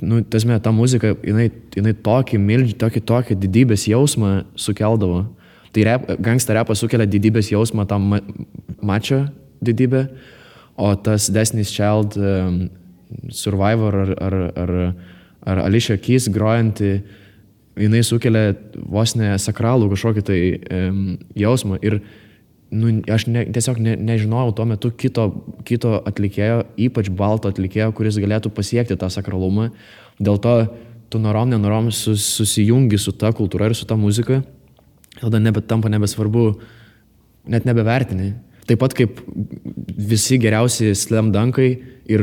[0.00, 5.26] Nu, tasme, ta muzika, jinai, jinai tokį milžį, tokį, tokį didybės jausmą sukeldavo.
[5.74, 8.20] Tai rap, gangsta repas sukelia didybės jausmą tam ma
[8.82, 9.26] mačio
[9.60, 10.06] didybę,
[10.80, 12.62] o tas Destiny's Child um,
[13.28, 14.72] Survivor ar, ar, ar,
[15.52, 17.02] ar Alicia Keys grojanti,
[17.80, 18.54] jinai sukelia
[18.88, 21.04] vos ne sakralų kažkokį tai um,
[21.38, 21.78] jausmą.
[21.84, 22.00] Ir
[22.70, 25.26] nu, aš ne, tiesiog ne, nežinojau tuo metu kito,
[25.66, 29.70] kito atlikėjo, ypač balto atlikėjo, kuris galėtų pasiekti tą sakralumą.
[30.22, 30.54] Dėl to
[31.10, 34.40] tu norom, nenorom sus, susijungi su ta kultūra ir su ta muzika,
[35.18, 36.44] tada nebe, tampa nebesvarbu,
[37.50, 38.32] net nebevertini.
[38.70, 39.16] Taip pat kaip
[39.98, 41.70] visi geriausi slamdankai
[42.10, 42.22] ir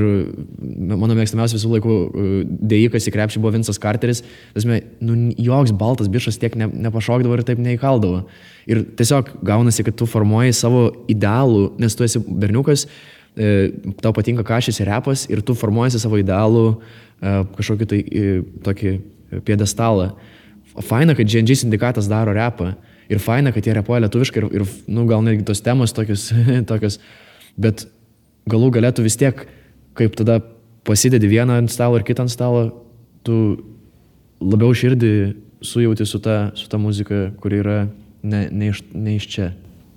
[0.95, 2.29] mano mėgstamiausias visų laikų e,
[2.71, 4.21] dėjikas į krepšį buvo Vinsas Carteris,
[4.55, 8.23] tasme, nu, joks baltas bišas tiek ne, nepašokdavo ir taip neįkaldavo.
[8.71, 12.87] Ir tiesiog gaunasi, kad tu formuoji savo idealų, nes tu esi berniukas,
[13.35, 13.69] e,
[14.03, 18.01] tau patinka ir repas ir tu formuojasi savo idealų e, kažkokį tai
[18.67, 18.97] tokį
[19.47, 20.13] piedestalą.
[20.87, 22.75] Faina, kad GNG sindikatas daro repą.
[23.11, 26.29] Ir faina, kad jie repuoja lietuviškai ir, ir nu, gal netgi tos temos tokios,
[26.71, 26.99] tokios.
[27.57, 27.85] Bet
[28.49, 29.45] galų galėtų vis tiek,
[29.97, 30.41] kaip tada
[30.87, 32.67] pasidedi vieną ant stalo ir kitą ant stalo,
[33.27, 33.37] tu
[34.43, 35.13] labiau širdį
[35.65, 37.77] sujauti su ta, su ta muzika, kuri yra
[38.23, 39.51] ne, ne, iš, ne iš čia.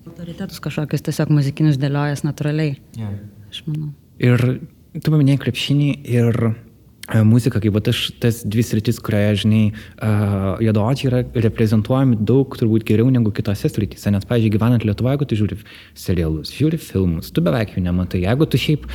[0.09, 2.79] Autoritetus kažkokius tiesiog muzikinius dėliojas natūraliai.
[2.99, 3.19] Yeah.
[3.51, 3.93] Aš manau.
[4.23, 4.43] Ir
[4.99, 6.39] tu paminėjai krepšinį ir
[7.27, 12.85] muziką, kaip vat aš tas dvi sritis, kurioje, žinai, uh, juodaodžiai yra reprezentuojami daug turbūt
[12.89, 14.13] geriau negu kitose srityse.
[14.15, 15.59] Nes, pavyzdžiui, gyvenant Lietuvoje, jeigu tu žiūri
[15.99, 18.23] serialus, žiūri filmus, tu beveik jų nematai.
[18.27, 18.87] Jeigu tu šiaip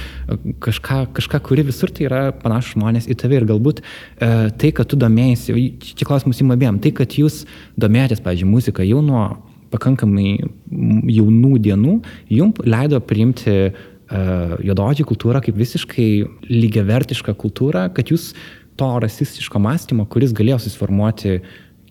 [0.63, 4.89] kažką, kažką kuri visur, tai yra panašus žmonės į tave ir galbūt uh, tai, kad
[4.91, 7.43] tu domėjai, čia klausimus įm abiem, tai, kad jūs
[7.79, 9.27] domėjotės, pavyzdžiui, muziką jau nuo
[9.73, 10.37] pakankamai
[11.11, 11.97] jaunų dienų,
[12.31, 13.73] jums leido priimti
[14.09, 16.09] juododžių kultūrą kaip visiškai
[16.51, 18.33] lygiavertišką kultūrą, kad jūs
[18.75, 21.39] to rasistiško mąstymo, kuris galėjo susiformuoti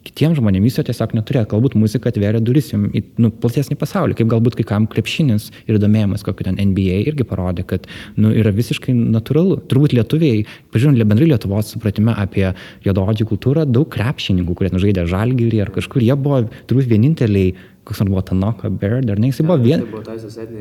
[0.05, 1.47] kitiems žmonėms, jūs jo tiesiog neturėjo.
[1.55, 5.79] Galbūt muzika atvėrė duris jums į nu, platesnį pasaulį, kaip galbūt kai kam krepšinis ir
[5.81, 7.89] domėjimas kokio ten NBA irgi parodė, kad
[8.21, 9.63] nu, yra visiškai natūralu.
[9.71, 12.51] Turbūt lietuviai, pažiūrėjau, bendrai Lietuvos supratime apie
[12.85, 18.01] juododžių kultūrą, daug krepšininkų, kurie nu, žaidė žalgyrį ar kažkur, jie buvo turbūt vieninteliai koks
[18.01, 19.85] nors buvo Tanaka Bird, ar ne, jis buvo vien...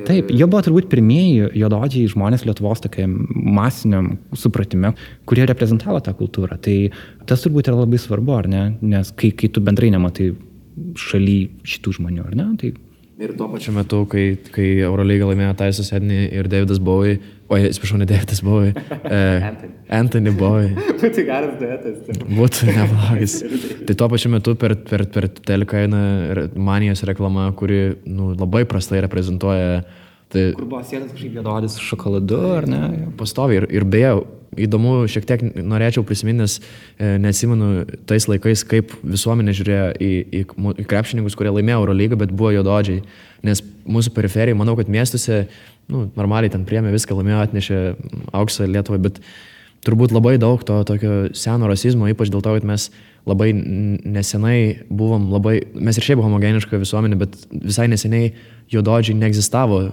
[0.07, 4.93] Taip, jie buvo turbūt pirmieji juododžiai žmonės Lietuvos tokiam masiniam supratime,
[5.29, 6.59] kurie reprezentavo tą kultūrą.
[6.63, 6.77] Tai
[7.29, 10.33] tas turbūt yra labai svarbu, ar ne, nes kai, kai tu bendrai nematai
[10.99, 12.73] šaly šitų žmonių, ar ne, tai
[13.21, 14.23] Ir tuo pačiu metu, kai,
[14.55, 18.71] kai Eurolyga laimėjo Taisas Edney ir Davidas Bowie, oi, atsiprašau, ne Davidas Bowie,
[19.05, 19.73] e, Anthony.
[19.99, 20.71] Anthony Bowie.
[21.03, 22.23] Būtų geras duetas.
[22.25, 23.35] Būtų neblogas.
[23.85, 26.01] tai tuo pačiu metu per, per, per teleką eina
[26.57, 29.83] manijos reklama, kuri nu, labai prastai reprezentuoja.
[30.33, 32.81] Tai Kur buvo sėdas kažkaip juododis su šokoladu, ar ne?
[33.19, 34.15] pastoviai ir, ir beje,
[34.59, 40.43] įdomu, šiek tiek norėčiau prisiminti, nes e, neatsimenu tais laikais, kaip visuomenė žiūrėjo į, į,
[40.83, 43.03] į krepšininkus, kurie laimėjo Eurolygą, bet buvo juododžiai.
[43.43, 45.45] Nes mūsų periferija, manau, kad miestuose,
[45.91, 47.81] nu, normaliai ten priemė viską, laimėjo, atnešė
[48.35, 49.19] auksą Lietuvai, bet
[49.83, 52.87] turbūt labai daug to tokio seno rasizmo, ypač dėl to, kad mes
[53.29, 58.33] labai nesenai buvom labai, mes ir šiaip homogeniška visuomenė, bet visai neseniai
[58.73, 59.91] juododžiai neegzistavo e,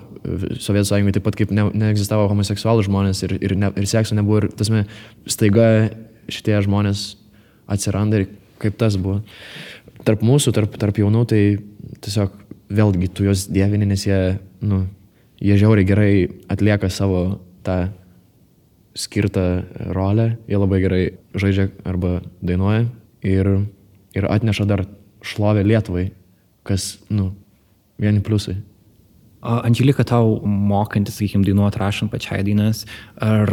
[0.59, 4.43] Sovietų sąjungoje, taip pat kaip ne, neegzistavo homoseksualų žmonės ir, ir, ne, ir sekso nebuvo
[4.43, 4.83] ir tasme
[5.31, 5.69] staiga
[6.31, 7.05] šitie žmonės
[7.71, 8.29] atsiranda ir
[8.63, 9.21] kaip tas buvo.
[10.07, 11.43] Tarp mūsų, tarp, tarp jaunų, tai
[12.03, 12.35] tiesiog
[12.73, 14.21] vėlgi tu juos dievini, nes jie,
[14.67, 14.85] nu,
[15.39, 16.13] jie žiauriai gerai
[16.51, 17.83] atlieka savo tą
[18.99, 19.45] skirtą
[19.95, 21.05] rolę, jie labai gerai
[21.39, 22.89] žaidžia arba dainuoja
[23.27, 23.53] ir,
[24.17, 24.85] ir atneša dar
[25.27, 26.11] šlovę Lietuvai,
[26.67, 27.31] kas, nu,
[28.01, 28.59] vieni pliusai.
[29.41, 32.83] Andželika, tau mokantis, sakykime, dainuoti, rašant pačiai dainas,
[33.25, 33.49] ar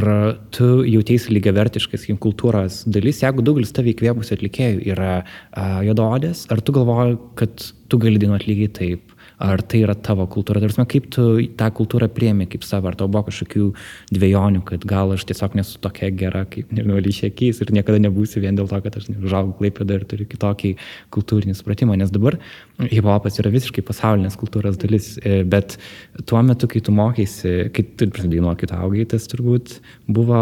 [0.51, 6.43] tu jautiesi lygiai vertiškai, sakykime, kultūros dalis, jeigu daugelis tave įkvėpusių atlikėjų yra uh, jododės,
[6.51, 10.81] ar tu galvoji, kad tu gali dainuoti lygiai taip, ar tai yra tavo kultūra, tarsi,
[10.89, 11.25] kaip tu
[11.59, 13.67] tą kultūrą priemi kaip savo, ar tau buvo kažkokių
[14.15, 18.57] dviejonių, kad gal aš tiesiog nesu tokia gera, kaip, nežinau, lyšiekys ir niekada nebūsiu vien
[18.57, 20.73] dėl to, kad aš užaugau klaipėdą ir turiu kitokį
[21.13, 22.39] kultūrinį supratimą, nes dabar
[22.81, 25.77] hip-hopas yra visiškai pasaulinės kultūros dalis, e, bet
[26.25, 29.77] tuo metu, kai tu mokėsi, kai tu pradėjai kai tu augai, tas turbūt
[30.09, 30.41] buvo,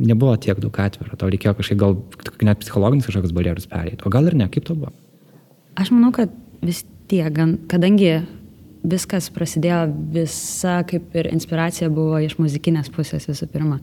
[0.00, 1.98] nebuvo tiek daug atviro, tau reikėjo kažkaip gal
[2.46, 4.94] net psichologinis kažkokius barjerus perėti, o gal ir ne, kaip to buvo?
[5.80, 6.32] Aš manau, kad
[6.64, 8.22] vis tiek, gan- kadangi
[8.86, 9.82] viskas prasidėjo,
[10.14, 13.80] visa kaip ir inspiracija buvo iš muzikinės pusės visų pirma.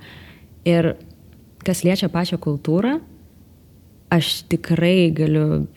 [0.66, 0.96] Ir
[1.66, 2.98] kas liečia pačią kultūrą,
[4.14, 5.68] aš tikrai galiu,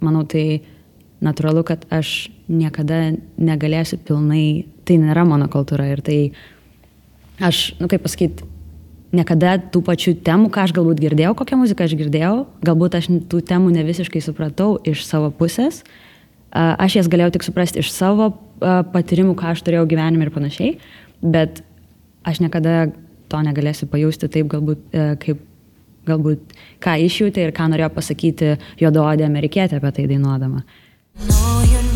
[0.00, 0.62] manau, tai
[1.22, 6.18] natūralu, kad aš niekada negalėsiu pilnai, tai nėra mano kultūra ir tai
[7.40, 8.44] aš, nu kaip pasakyti,
[9.12, 13.42] niekada tų pačių temų, ką aš galbūt girdėjau, kokią muziką aš girdėjau, galbūt aš tų
[13.48, 16.11] temų ne visiškai supratau iš savo pusės, A,
[16.52, 20.74] aš jas galėjau tik suprasti iš savo patyrimų, ką aš turėjau gyvenime ir panašiai,
[21.22, 21.62] bet
[22.28, 22.92] aš niekada
[23.32, 25.40] to negalėsiu pajusti taip, galbūt, e, kaip
[26.06, 30.66] galbūt ką išjūtė ir ką norėjo pasakyti juodaodė amerikietė apie tai dainuodama.
[31.28, 31.91] Know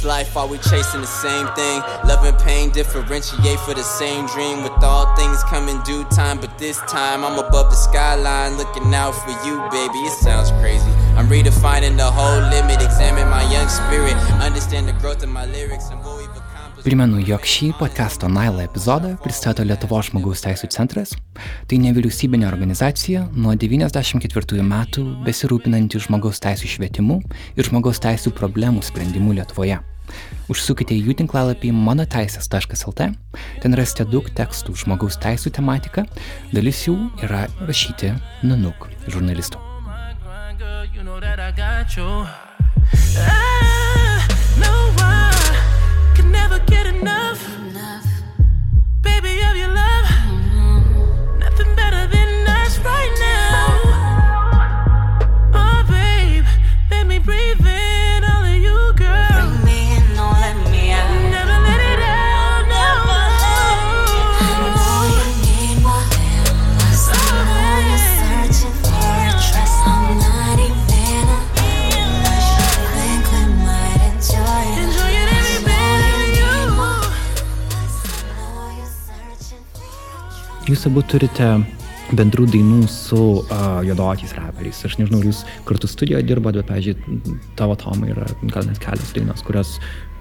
[0.00, 1.80] this life, are we chasing the same thing?
[2.04, 4.62] Love and pain differentiate for the same dream.
[4.62, 8.94] With all things come in due time, but this time I'm above the skyline, looking
[8.94, 9.98] out for you, baby.
[10.06, 10.90] It sounds crazy.
[11.16, 15.90] I'm redefining the whole limit, examine my young spirit, understand the growth of my lyrics
[15.90, 16.30] and what we've.
[16.80, 21.12] Primenu, jog šį podcast'o Naila epizodą pristato Lietuvos žmogaus teisų centras.
[21.68, 27.20] Tai nevyriausybinė organizacija nuo 1994 metų besirūpinanti žmogaus teisų švietimu
[27.52, 29.82] ir žmogaus teisų problemų sprendimu Lietuvoje.
[30.50, 33.10] Užsukite į jų tinklalapį manoteisės.lt,
[33.62, 36.06] ten rasite daug tekstų žmogaus teisų tematika,
[36.54, 39.70] dalis jų yra rašyti Nanuk žurnalistų.
[39.90, 40.84] grind, girl,
[47.34, 47.49] you
[80.70, 81.46] Jūs abu turite
[82.14, 84.78] bendrų dainų su uh, juodočiais raperiais.
[84.86, 89.42] Aš nežinau, jūs kartu studijoje dirbote, bet, pavyzdžiui, tavo Tomai yra gal net kelios dainos,
[89.46, 89.72] kurios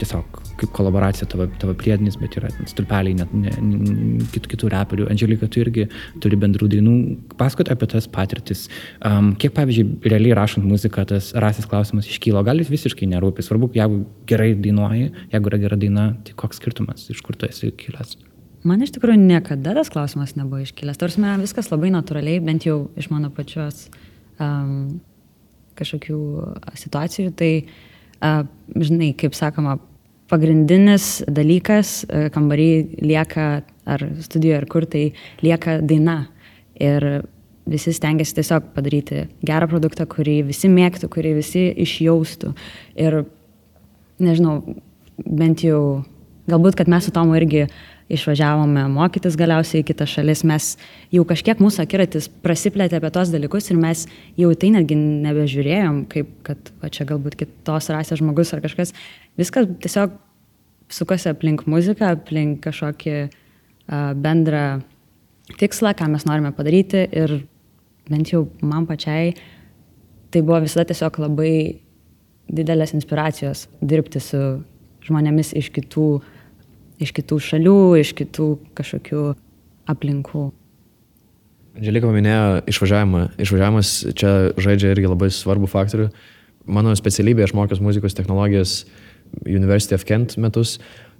[0.01, 5.05] tiesiog kaip kolaboracija tavo, tavo priedinis, bet yra stulpeliai net ne, ne, kitų, reperių.
[5.13, 5.85] Angelika, tu irgi
[6.23, 6.95] turi bendrų dainų.
[7.38, 8.65] Pasakot apie tas patirtis.
[9.05, 12.41] Um, kiek, pavyzdžiui, realiai rašant muziką, tas rasis klausimas iškylo.
[12.47, 13.45] Gal jis visiškai nerūpi.
[13.45, 17.69] Svarbu, jeigu gerai dainuoji, jeigu yra gera daina, tai koks skirtumas, iš kur tu esi
[17.85, 18.17] kilęs.
[18.67, 21.00] Man iš tikrųjų niekada tas klausimas nebuvo iškilęs.
[21.00, 23.88] Tarsi viskas labai natūraliai, bent jau iš mano pačios
[24.39, 25.00] um,
[25.80, 26.19] kažkokių
[26.82, 27.32] situacijų.
[27.39, 27.52] Tai,
[28.19, 28.41] uh,
[28.76, 29.78] žinai, kaip sakoma,
[30.30, 33.48] pagrindinis dalykas uh, kambarį lieka,
[33.89, 35.06] ar studijoje, ar kur tai
[35.45, 36.26] lieka daina.
[36.80, 37.06] Ir
[37.69, 42.52] visi stengiasi tiesiog padaryti gerą produktą, kurį visi mėgtų, kurį visi išjaustų.
[43.00, 43.22] Ir
[44.19, 44.58] nežinau,
[45.24, 46.04] bent jau,
[46.50, 47.67] galbūt, kad mes su Tomu irgi
[48.10, 50.69] išvažiavome mokytis galiausiai į kitas šalis, mes
[51.13, 54.06] jau kažkiek mūsų akiratis prasiplėtė apie tos dalykus ir mes
[54.39, 58.95] jau tai netgi nebežiūrėjom, kaip kad va, čia galbūt kitos rasės žmogus ar kažkas.
[59.39, 60.17] Viskas tiesiog
[60.89, 64.82] sukasi aplink muziką, aplink kažkokį uh, bendrą
[65.62, 67.39] tikslą, ką mes norime padaryti ir
[68.10, 69.36] bent jau man pačiai
[70.30, 71.54] tai buvo visada tiesiog labai
[72.50, 74.41] didelės inspiracijos dirbti su
[75.06, 76.08] žmonėmis iš kitų,
[76.99, 79.23] iš kitų šalių, iš kitų kažkokių
[79.89, 80.49] aplinkų.
[81.79, 83.21] Angelika paminėjo išvažiavimą.
[83.39, 86.09] Išvažiavimas čia žaidžia irgi labai svarbu faktorių.
[86.69, 88.83] Mano specialybė, aš mokiausi muzikos technologijos
[89.45, 90.77] University of Kent metus.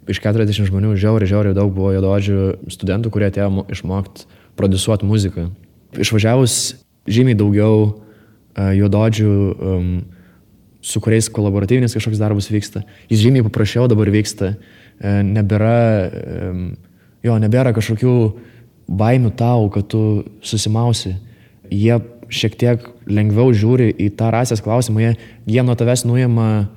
[0.09, 4.27] Iš 40 žmonių žiauriai, žiauriai daug buvo jododžių studentų, kurie atėjo mo- išmokti
[4.59, 5.47] produsuoti muziką.
[5.95, 6.55] Išvažiavus
[7.09, 9.93] žymiai daugiau uh, jododžių, um,
[10.81, 12.83] su kuriais kolaboratyvinis kažkoks darbas vyksta.
[13.11, 14.55] Jis žymiai paprasčiau dabar vyksta.
[14.57, 15.75] E, nebėra,
[16.12, 16.63] em,
[17.23, 18.15] jo, nebėra kažkokių
[18.89, 20.03] baimių tau, kad tu
[20.41, 21.15] susimausi.
[21.69, 25.15] Jie šiek tiek lengviau žiūri į tą rasės klausimą, jie,
[25.49, 26.69] jie nuo tavęs nuima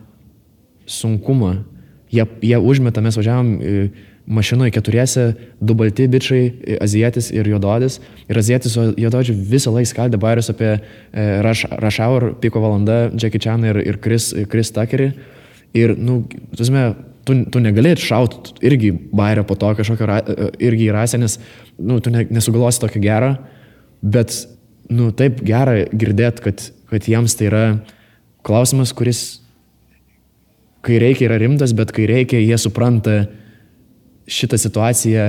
[0.89, 1.59] sunkumą.
[2.13, 3.85] Jie, jie užmeta, mes važiavam e,
[4.29, 5.23] mašinoje keturiese,
[5.61, 8.01] du balti bičiai, e, azijietis ir juododis.
[8.29, 10.83] Ir azijietis su juododžiu visą laiką skaldė bairius apie e,
[11.45, 15.09] Rush, Rush Hour, Piko valanda, Jackie Chan ir, ir Chris, Chris Tuckerį.
[15.73, 16.21] Ir, nu,
[16.53, 16.91] tuosme,
[17.27, 21.39] tu, tu negalėt šauti irgi bairio po to kažkokio, ra- e, irgi į rasę, nes,
[21.79, 23.35] nu, tu ne, nesugalvosi tokio gero,
[24.03, 24.35] bet,
[24.91, 27.65] nu, taip gera girdėt, kad, kad jiems tai yra
[28.47, 29.23] klausimas, kuris
[30.83, 33.21] kai reikia yra rimtas, bet kai reikia, jie supranta
[34.27, 35.27] šitą situaciją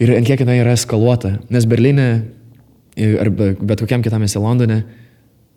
[0.00, 1.38] ir ant kiek jinai yra eskaluota.
[1.52, 2.08] Nes Berlyne
[3.20, 4.82] ar be- bet kokiam kitam esi Londone,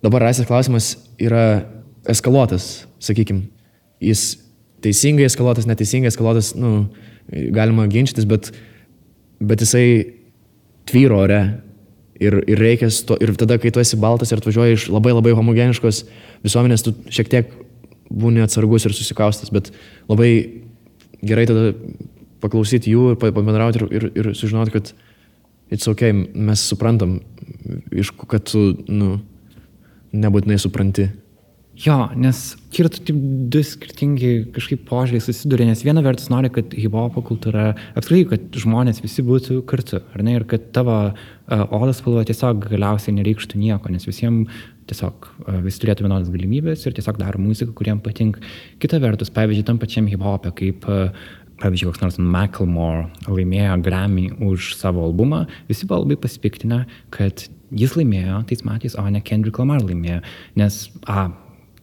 [0.03, 1.65] dabar rasės klausimas yra
[2.07, 3.45] eskaluotas, sakykime.
[4.03, 4.37] Jis
[4.83, 6.87] teisingai eskaluotas, neteisingai eskaluotas, nu,
[7.55, 8.51] galima ginčytis, bet,
[9.43, 9.85] bet jisai
[10.89, 11.43] tvyro ore.
[12.23, 15.33] Ir, ir reikia, to, ir tada, kai tu esi baltas ir atvažiuoji iš labai labai
[15.35, 16.03] homogeniškos
[16.45, 17.49] visuomenės, tu šiek tiek
[18.13, 19.71] būni atsargus ir susikaustas, bet
[20.07, 20.29] labai
[21.25, 21.73] gerai tada
[22.43, 24.93] paklausyti jų ir pa- pabendrauti ir, ir, ir sužinoti, kad
[25.73, 27.17] it's ok, mes suprantam,
[27.91, 29.17] iš kad tu, nu,
[30.13, 31.09] nebūtinai supranti.
[31.73, 32.39] Jo, nes
[32.77, 33.17] yra taip
[33.49, 39.01] du skirtingi kažkaip požiūriai susiduria, nes viena vertus nori, kad hip-hopo kultūra, apskritai, kad žmonės
[39.01, 43.89] visi būtų kartu, ar ne, ir kad tavo uh, odos spalva tiesiog galiausiai nereikštų nieko,
[43.89, 44.53] nes visiems
[44.85, 48.45] tiesiog uh, visi turėtų vienodas galimybės ir tiesiog daro muziką, kuriem patinka.
[48.83, 51.09] Kita vertus, pavyzdžiui, tam pačiam hip-hopė, kaip uh,
[51.63, 56.83] pavyzdžiui, koks nors Macklemore laimėjo Grammy už savo albumą, visi buvo labai pasipiktinę,
[57.13, 60.21] kad jis laimėjo tais metais, o ne Kendrick Lamar laimėjo,
[60.59, 61.31] nes A,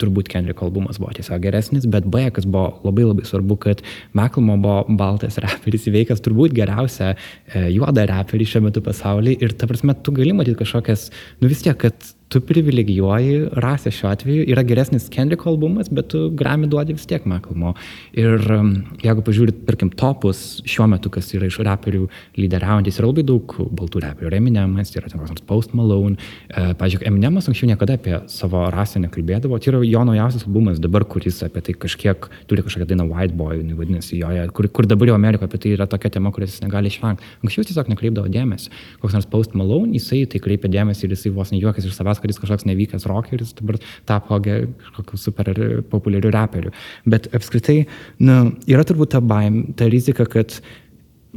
[0.00, 3.82] turbūt Kendrick albumas buvo tiesiog geresnis, bet B, kas buvo labai labai svarbu, kad
[4.16, 9.68] Macklemore buvo baltas raperis įveikęs turbūt geriausią e, juodą raperį šiuo metu pasaulyje ir ta
[9.70, 11.10] prasme, tu gali matyti kažkokias,
[11.40, 16.29] nu vis tiek, kad tu privilegijuoji rasę šiuo atveju, yra geresnis Kendrick albumas, bet tu
[16.31, 17.75] Grammy duodi vis tiek Macklemore.
[18.14, 18.69] Ir um,
[19.03, 22.05] jeigu pažiūrit, tarkim, topus šiuo metu, kas yra iš raperių
[22.38, 24.31] lyderiaujantis, yra labai daug baltų raperių.
[24.38, 26.21] Eminemas, yra ten koks nors Post Malone.
[26.47, 29.59] E, pavyzdžiui, Eminemas anksčiau niekada apie savo rasę nekalbėdavo.
[29.59, 33.64] Tai yra jo naujausias albumas dabar, kuris apie tai kažkiek turi kažkokią dainą White Boy,
[33.75, 36.95] vadinasi joje, kur, kur dabar jau Amerikoje apie tai yra tokia tema, kurios jis negali
[36.95, 37.27] išvengti.
[37.43, 38.71] Anksčiau jis tiesiog nekreipdavo dėmesio.
[39.03, 42.33] Koks nors Post Malone, jisai tai kreipia dėmesį ir jisai vos nejuokas iš savęs, kad
[42.33, 45.50] jis kažkoks nevykęs rockeris, dabar tapo kažkokiu super
[45.90, 46.74] populiariu raperiu.
[47.09, 47.83] Bet apskritai,
[48.22, 48.38] nu,
[48.70, 50.61] yra turbūt ta baim, ta rizika, kad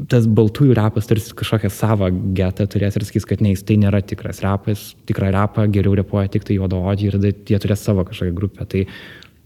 [0.10, 4.02] tas baltųjų rapas tarsi kažkokią savo getą turės ir sakys, kad ne, jis tai nėra
[4.02, 7.20] tikras rapas, tikrą rapą geriau repuoja tik tai juodaodžiai ir
[7.50, 8.66] jie turės savo kažkokią grupę.
[8.70, 8.88] Tai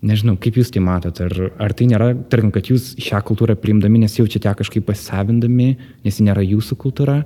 [0.08, 4.06] nežinau, kaip jūs tai matote, ar, ar tai nėra, tarkim, kad jūs šią kultūrą priimdami
[4.06, 5.73] nesijaučiate kažkaip pasisavindami,
[6.06, 7.21] nes ji nėra jūsų kultūra,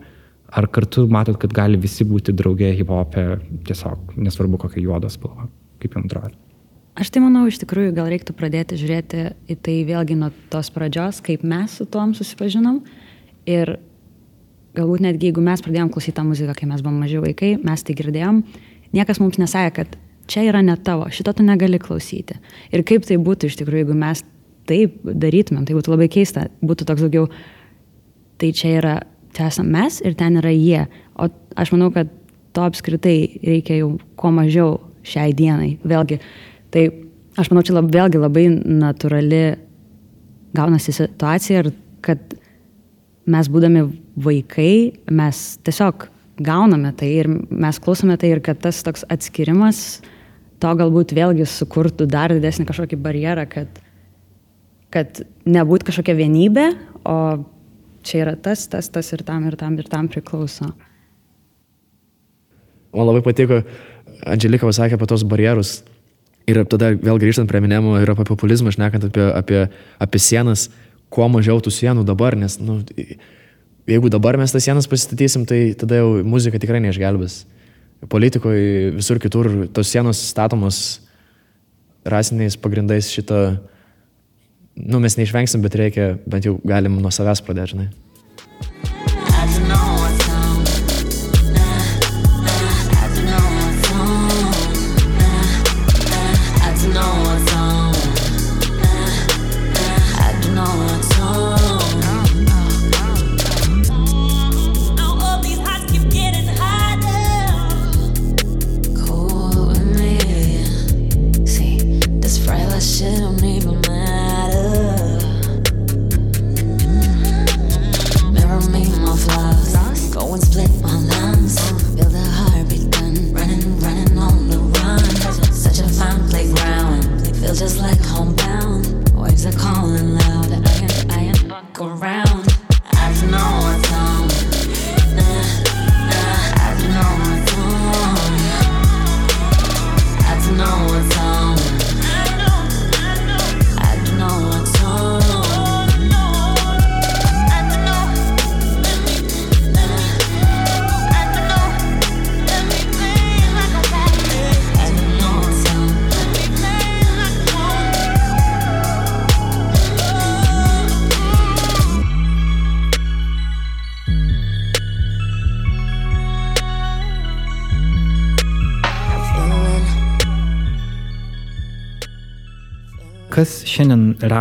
[0.52, 3.26] ar kartu matot, kad gali visi būti draugė hip-hopė,
[3.68, 5.48] tiesiog nesvarbu kokia juodos spalva,
[5.82, 6.36] kaip jums atrodo.
[7.00, 11.22] Aš tai manau, iš tikrųjų gal reiktų pradėti žiūrėti į tai vėlgi nuo tos pradžios,
[11.24, 12.82] kaip mes su tuom susipažinom.
[13.48, 13.78] Ir
[14.76, 17.96] galbūt netgi jeigu mes pradėjom klausyti tą muziką, kai mes buvom maži vaikai, mes tai
[17.96, 18.44] girdėjom,
[18.96, 19.96] niekas mums nesakė, kad
[20.32, 22.38] čia yra ne tavo, šito tu negali klausyti.
[22.76, 24.24] Ir kaip tai būtų iš tikrųjų, jeigu mes
[24.70, 27.28] taip darytumėm, tai būtų labai keista, būtų toks daugiau,
[28.40, 28.96] tai čia yra,
[29.36, 30.86] čia esame mes ir ten yra jie.
[31.16, 31.28] O
[31.60, 32.12] aš manau, kad
[32.56, 34.78] to apskritai reikia jau kuo mažiau
[35.08, 35.76] šiai dienai.
[35.88, 36.20] Vėlgi,
[36.74, 36.88] tai
[37.40, 39.44] aš manau, čia lab, vėlgi labai natūrali
[40.56, 41.72] gaunasi situacija ir
[42.04, 42.36] kad
[43.32, 43.86] mes būdami
[44.22, 44.74] vaikai,
[45.14, 46.10] mes tiesiog
[46.42, 50.02] gauname tai ir mes klausome tai ir kad tas toks atskirimas
[50.62, 53.80] to galbūt vėlgi sukurtų dar didesnį kažkokį barjerą, kad
[54.92, 56.66] kad nebūt kažkokia vienybė,
[57.08, 57.16] o
[58.06, 60.72] čia yra tas, tas, tas ir tam, ir tam, ir tam priklauso.
[62.92, 63.62] Man labai patiko,
[64.28, 65.82] Andželika pasakė apie tos barjerus.
[66.50, 69.62] Ir tada vėl grįžtant prie minėjimo ir apie populizmą, šnekant apie, apie,
[70.02, 70.68] apie sienas,
[71.14, 72.82] kuo mažiau tų sienų dabar, nes, nu,
[73.90, 77.44] jeigu dabar mes tas sienas pasistatysim, tai tada jau muzika tikrai neišgelbės.
[78.12, 81.02] Politikoje visur kitur tos sienos statomos
[82.08, 83.60] rasiniais pagrindais šitą,
[84.76, 87.90] nu, mes neišvengsim, bet reikia, bent jau galim nuo savęs pradėti, žinai.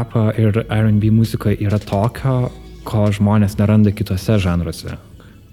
[0.01, 2.51] Rapo ir RB muzikoje yra tokio,
[2.89, 4.97] ko žmonės neranda kitose žanruose?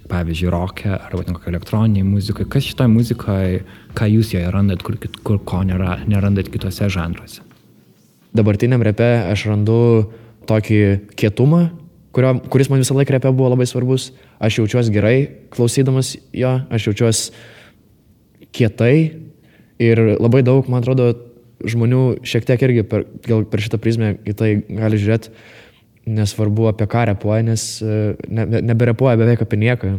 [0.07, 2.47] Pavyzdžiui, roke arba ten kokio elektroniniai muzikoje.
[2.47, 3.65] Kas šitoje muzikoje,
[3.97, 4.95] ką jūs joje randat, kur,
[5.27, 7.43] kur ko nėra, nerandat kitose žanruose?
[8.37, 9.77] dabartiniam repe aš randu
[10.47, 10.79] tokį
[11.19, 11.67] kietumą,
[12.15, 14.11] kurio, kuris man visą laiką repe buvo labai svarbus.
[14.39, 15.17] Aš jaučiuosi gerai
[15.53, 17.31] klausydamas jo, aš jaučiuosi
[18.55, 18.95] kietai
[19.81, 21.11] ir labai daug, man atrodo,
[21.65, 25.31] žmonių šiek tiek irgi per, gal per šitą prizmę į tai gali žiūrėti,
[26.07, 29.97] nesvarbu apie ką repuoja, nes e, ne, ne- neberepuoja beveik apie nieką.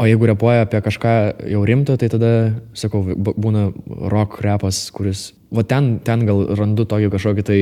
[0.00, 1.14] O jeigu repuoja apie kažką
[1.52, 2.32] jau rimto, tai tada,
[2.72, 3.68] sakau, būna
[4.08, 7.58] rock repas, kuris, va ten, ten gal randu tokį kažkokį tai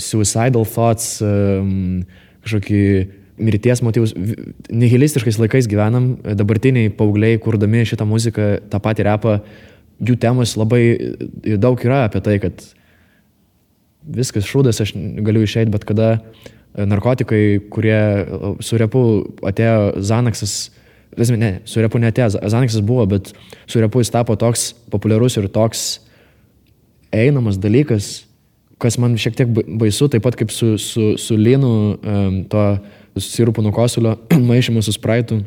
[0.00, 1.18] suicidal thoughts,
[2.44, 2.80] kažkokį
[3.40, 4.14] mirties motyvus.
[4.72, 9.36] Nihilistiškais laikais gyvenam, dabartiniai paaugliai, kurdami šitą muziką, tą patį repą,
[10.00, 12.64] jų temos labai e, daug yra apie tai, kad
[14.16, 14.94] viskas šūdas, aš
[15.24, 16.12] galiu išeiti bet kada.
[16.74, 17.42] E, Narkotikai,
[17.72, 19.02] kurie e, su repu
[19.46, 20.56] atėjo Zanaksas,
[21.18, 23.32] ne, su repu netėjo, Zanaksas buvo, bet
[23.66, 26.00] su repu jis tapo toks populiarus ir toks
[27.10, 28.22] einamas dalykas,
[28.80, 32.64] kas man šiek tiek ba- baisu, taip pat kaip su, su, su lynu, um, to
[33.20, 34.14] sirupų nuo kosulio
[34.50, 35.42] maišymu su spraitu.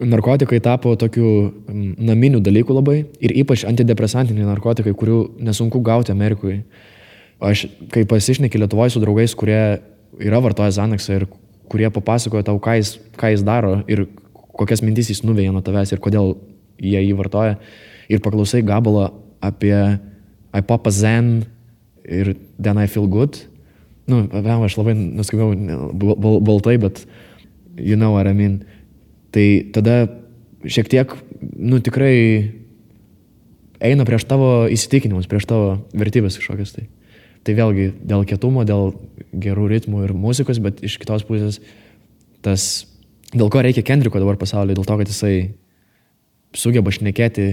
[0.00, 6.62] Narkotikai tapo tokiu mm, naminiu dalyku labai ir ypač antidepresantiniai narkotikai, kurių nesunku gauti Amerikoje.
[7.40, 9.60] Aš, kai pasišneki Lietuvoje su draugais, kurie
[10.20, 11.26] yra vartoję Zanaksą ir
[11.70, 14.06] kurie papasakoja tau, ką jis, ką jis daro ir
[14.56, 16.34] kokias mintis jis nuveja nuo tavęs ir kodėl
[16.80, 17.58] jie jį vartoja.
[18.10, 19.10] Ir paklausai gabalą
[19.44, 19.76] apie
[20.50, 21.44] I pop a zen
[22.04, 23.38] ir then I feel good.
[24.10, 24.96] Nu, vėl aš labai
[25.94, 27.04] bal, baltai, bet
[27.76, 28.64] you know what I mean.
[29.34, 29.96] Tai tada
[30.66, 31.12] šiek tiek,
[31.56, 32.14] nu tikrai
[33.80, 36.86] eina prieš tavo įsitikinimus, prieš tavo vertybės kažkokias tai.
[37.46, 38.92] Tai vėlgi dėl kietumo, dėl
[39.32, 41.60] gerų ritmų ir muzikos, bet iš kitos pusės
[42.44, 42.84] tas,
[43.32, 45.34] dėl ko reikia Kendriko dabar pasaulyje, dėl to, kad jisai
[46.56, 47.48] sugeba šnekėti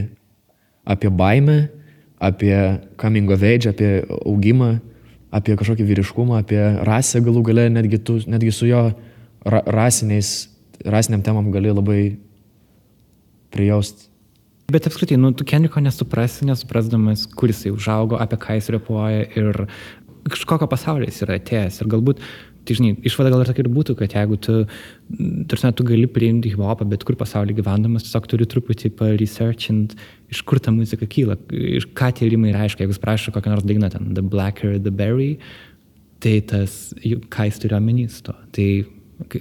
[0.88, 1.70] apie baimę,
[2.20, 2.56] apie
[3.00, 4.78] coming of age, apie augimą,
[5.32, 8.90] apie kažkokį vyriškumą, apie rasę galų gale, netgi, tu, netgi su jo
[9.48, 10.50] ra rasiniais,
[10.86, 12.02] rasiniam temam gali labai
[13.54, 14.10] prijaust.
[14.68, 19.64] Bet apskritai, nu, tu Kendriko nesuprasi, nesuprasdamas, kur jisai užaugo, apie ką jis repuoja ir
[20.28, 21.78] iš kokio pasaulio jis yra atėjęs.
[21.80, 22.20] Ir galbūt,
[22.68, 24.58] tai žinai, išvada gal ir tokia ir būtų, kad jeigu tu,
[25.48, 29.96] tarsi, tu gali priimti hip-hopą, bet kur pasaulyje gyvendamas, tiesiog turi truputį paresearchint,
[30.36, 31.40] iš kur ta muzika kyla,
[31.80, 32.84] iš ką tie rimai reiškia.
[32.84, 35.38] Jeigu jis prašo kokią nors dainą ten, The Blacker, The Berry,
[36.20, 38.36] tai tas, ką jis turi omenys to.
[38.52, 38.70] Tai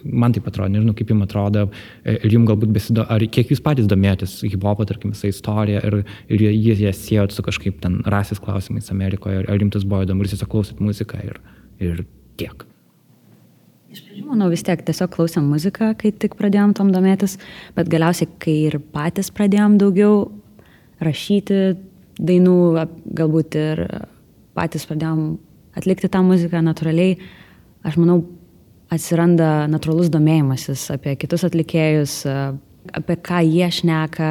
[0.04, 1.66] Man taip atrodo, nežinau, kaip jums atrodo,
[2.00, 5.96] e, ir jums galbūt besido, ar kiek jūs patys domėjotės hip-hopo, tarkim, visą istoriją ir,
[6.32, 10.24] ir jie ją siejot su kažkaip ten rasės klausimais Amerikoje, ar, jums tas buvo įdomu,
[10.24, 11.42] ir jūs tiesiog klausyt muziką ir,
[11.84, 12.00] ir
[12.40, 12.64] tiek.
[13.92, 17.36] Iš pradžių, manau, vis tiek tiesiog klausėm muziką, kai tik pradėjom tom domėtis,
[17.76, 20.24] bet galiausiai, kai ir patys pradėjom daugiau
[21.04, 21.60] rašyti
[22.16, 22.56] dainų,
[23.20, 23.84] galbūt ir
[24.56, 25.36] patys pradėjom
[25.76, 27.18] atlikti tą muziką natūraliai,
[27.86, 28.22] aš manau,
[28.92, 32.20] atsiranda natūralus domėjimasis apie kitus atlikėjus,
[32.94, 34.30] apie ką jie šneka.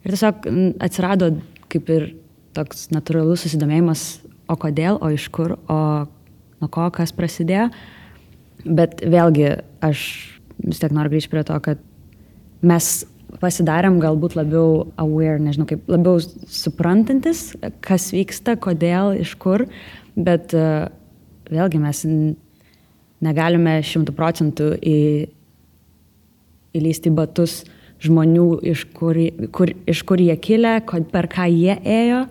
[0.00, 0.48] Ir tiesiog
[0.80, 1.34] atsirado
[1.70, 2.08] kaip ir
[2.56, 4.04] toks natūralus susidomėjimas,
[4.50, 5.80] o kodėl, o iš kur, o
[6.60, 7.68] nuo ko kas prasidėjo.
[8.64, 10.02] Bet vėlgi, aš
[10.60, 11.80] vis tiek noriu grįžti prie to, kad
[12.66, 12.90] mes
[13.40, 16.18] pasidarėm galbūt labiau aware, nežinau kaip, labiau
[16.50, 17.52] suprantantis,
[17.84, 19.68] kas vyksta, kodėl, iš kur,
[20.18, 20.52] bet
[21.50, 22.04] vėlgi mes
[23.24, 24.98] negalime šimtų procentų į,
[26.76, 27.62] įlysti batus
[28.00, 29.18] žmonių, iš kur,
[29.52, 30.78] kur, iš kur jie kilę,
[31.12, 32.24] per ką jie ėjo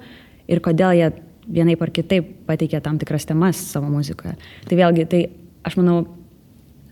[0.49, 1.09] ir kodėl jie
[1.49, 4.35] vienaip ar kitaip pateikė tam tikras temas savo muzikoje.
[4.69, 5.21] Tai vėlgi, tai
[5.65, 6.03] aš manau,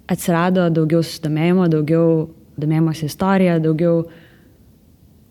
[0.10, 2.28] atsirado daugiau susidomėjimo, daugiau
[2.58, 4.06] domėjimosi istorija, daugiau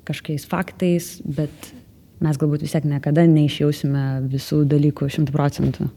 [0.07, 1.71] kažkokiais faktais, bet
[2.23, 5.89] mes galbūt vis tiek niekada neišjausime visų dalykų šimtų procentų.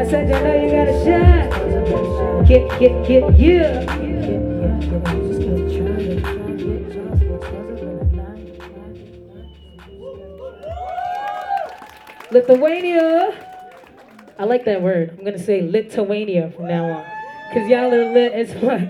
[0.00, 2.44] I said, you know you gotta shine.
[2.46, 3.86] Get, get, get, yeah.
[12.30, 13.34] Lithuania.
[14.38, 15.16] I like that word.
[15.18, 17.04] I'm gonna say Lithuania from now on.
[17.52, 18.86] Cause y'all are lit as fuck.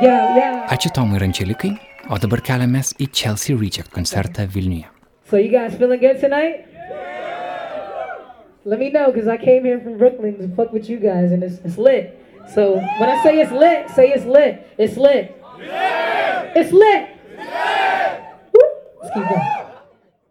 [0.00, 0.68] Yeah, yeah.
[0.70, 1.72] Ačiū Tomui Rančelikai,
[2.12, 4.86] o dabar keliamės į Chelsea Reject koncertą Vilniuje.
[5.28, 6.75] So you guys feeling good tonight?
[8.66, 11.44] Let me know, cause I came here from Brooklyn to fuck with you guys, and
[11.44, 12.18] it's, it's lit.
[12.52, 14.66] So when I say it's lit, say it's lit.
[14.76, 15.40] It's lit.
[16.58, 17.02] It's lit.
[18.52, 18.66] Woo.
[19.00, 19.46] Let's keep going.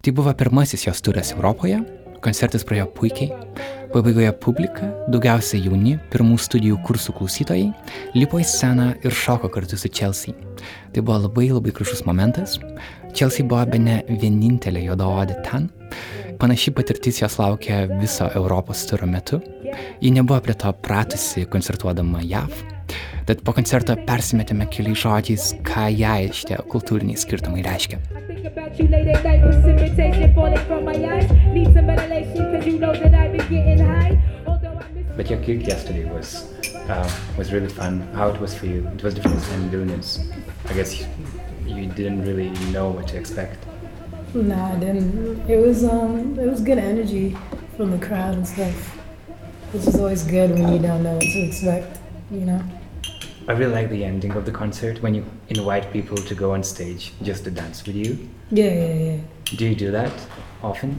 [0.03, 1.79] Tai buvo pirmasis jos turas Europoje,
[2.19, 3.31] koncertas praėjo puikiai,
[3.93, 7.71] pabaigoje publika, daugiausiai jauni, pirmų studijų kursų klausytojai,
[8.19, 10.35] lipo į sceną ir šoko kartu su Chelsea.
[10.91, 12.59] Tai buvo labai labai gražus momentas.
[13.15, 15.71] Chelsea buvo be ne vienintelė juodaodė ten.
[16.39, 19.39] Panaši patirtis jos laukia viso Europos turo metu.
[20.01, 22.51] Ji nebuvo prie to pratusi koncertuodama JAV.
[23.25, 27.97] Tad po koncerto persimetėme keliais žodžiais, ką jai šitie kultūriniai skirtumai reiškia.
[35.15, 36.43] But your gig yesterday was
[36.89, 38.01] uh, was really fun.
[38.13, 38.85] How it was for you?
[38.95, 40.19] It was different than Vilnius.
[40.69, 41.07] I guess you,
[41.65, 43.65] you didn't really know what to expect.
[44.35, 45.49] No, I didn't.
[45.49, 47.35] It was um, it was good energy
[47.77, 48.75] from the crowd and stuff,
[49.71, 51.99] which is always good when you don't know what to expect.
[52.29, 52.61] You know.
[53.47, 56.63] I really like the ending of the concert when you invite people to go on
[56.63, 58.27] stage just to dance with you.
[58.51, 59.17] Yeah, yeah, yeah.
[59.55, 60.11] Do you do that
[60.63, 60.97] often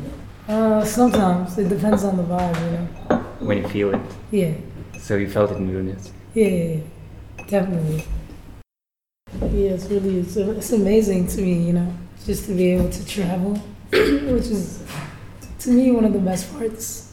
[0.49, 3.19] Uh, sometimes it depends on the vibe, you know.
[3.41, 4.01] when you feel it?
[4.31, 4.55] Yeah,
[4.99, 6.11] So you felt it in Vilnius.
[6.35, 7.45] yeah, yeah, yeah.
[7.49, 8.05] definitely.
[9.41, 11.93] Yeah, it's really it's, it's amazing to me, you know,
[12.25, 13.55] just to be able to travel,
[13.91, 14.85] which is
[15.61, 17.13] to me one of the best parts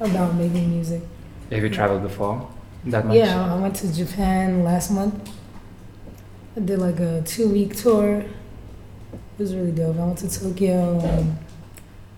[0.00, 1.02] about making music.
[1.50, 2.50] Have you traveled before?
[2.86, 3.16] That much?
[3.16, 5.30] Yeah, I went to Japan last month.
[6.56, 8.20] I did like a two week tour.
[8.20, 8.28] It
[9.38, 9.96] was really dope.
[9.96, 11.38] I went to Tokyo, um,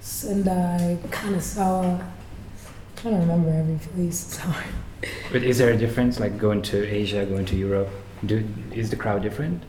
[0.01, 2.03] Sendai, Kanazawa.
[2.03, 4.19] I don't remember every place.
[4.41, 4.67] Sorry.
[5.33, 7.89] But is there a difference, like going to Asia, going to Europe?
[8.25, 9.63] Do, is the crowd different?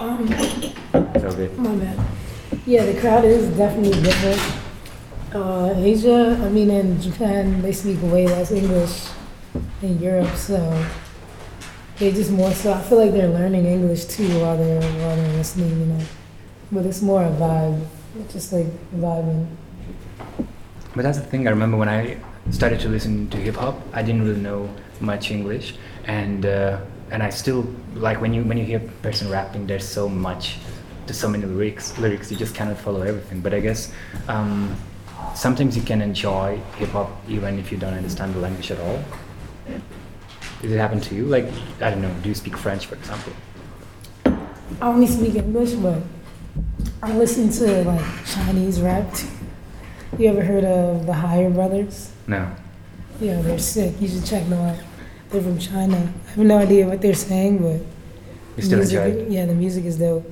[0.00, 0.28] Um,
[1.58, 1.98] My bad.
[2.66, 4.40] Yeah, the crowd is definitely different.
[5.34, 9.08] Uh, Asia, I mean, in Japan, they speak way less English
[9.80, 10.56] than Europe, so
[11.98, 12.72] they just more so.
[12.72, 16.04] I feel like they're learning English too while they're while they're listening, you know.
[16.72, 17.84] But it's more a vibe,
[18.30, 18.66] just like
[18.96, 19.46] vibing.
[20.94, 21.46] But that's the thing.
[21.46, 22.18] I remember when I
[22.50, 24.68] started to listen to hip hop, I didn't really know
[25.00, 29.28] much English, and uh, and I still like when you when you hear a person
[29.30, 30.56] rapping, there's so much,
[31.08, 31.98] there's so many lyrics.
[31.98, 33.40] Lyrics you just cannot follow everything.
[33.40, 33.90] But I guess
[34.28, 34.76] um,
[35.34, 39.02] sometimes you can enjoy hip hop even if you don't understand the language at all.
[40.60, 41.24] Did it happen to you?
[41.24, 41.46] Like
[41.80, 42.14] I don't know.
[42.22, 43.32] Do you speak French, for example?
[44.26, 46.02] I only speak English, but
[47.02, 49.12] I listen to like Chinese rap.
[49.14, 49.28] Too.
[50.18, 52.12] You ever heard of the Higher Brothers?
[52.26, 52.50] No.
[53.20, 53.94] Yeah, they're sick.
[54.00, 54.78] You should check them out.
[55.30, 55.96] They're from China.
[56.26, 57.80] I have no idea what they're saying, but
[58.56, 59.30] You still music, enjoy it?
[59.30, 60.24] Yeah, the music is dope.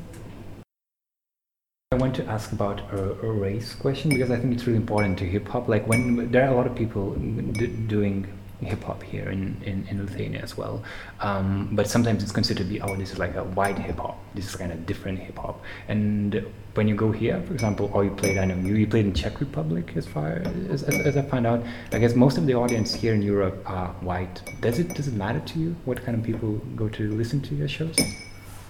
[1.92, 5.20] I want to ask about a, a race question because I think it's really important
[5.20, 5.68] to hip hop.
[5.68, 8.26] Like when there are a lot of people d- doing
[8.60, 10.82] hip hop here in, in, in Lithuania as well.
[11.20, 14.18] Um, but sometimes it's considered to be, oh, this is like a white hip hop.
[14.34, 15.62] This is kind of different hip hop.
[15.86, 19.06] And when you go here, for example, or you played, I know you, you played
[19.06, 21.64] in Czech Republic as far as, as, as I found out.
[21.92, 24.42] I guess most of the audience here in Europe are white.
[24.60, 27.54] Does it does it matter to you what kind of people go to listen to
[27.54, 27.96] your shows?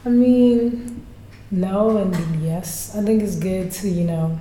[0.04, 1.06] I mean,
[1.50, 2.94] no and yes.
[2.96, 4.38] I think it's good to, you know,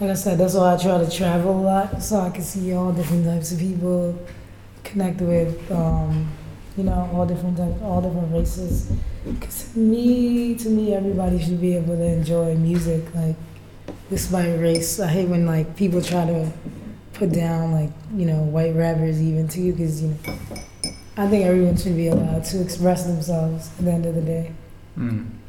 [0.00, 2.72] like I said, that's why I try to travel a lot so I can see
[2.72, 4.18] all different types of people,
[4.82, 6.30] connect with, um,
[6.76, 8.90] you know, all different types, all different races.
[9.24, 13.14] Because to me, to me, everybody should be able to enjoy music.
[13.14, 13.36] Like,
[14.08, 16.50] despite race, I hate when like people try to
[17.12, 20.16] put down like you know white rappers even too, because you know,
[21.18, 24.52] I think everyone should be allowed to express themselves at the end of the day.
[24.96, 25.39] Mm.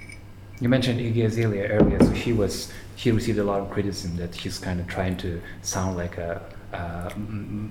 [0.61, 4.35] You mentioned Iggy Azalea earlier, so she was she received a lot of criticism that
[4.35, 6.39] she's kind of trying to sound like a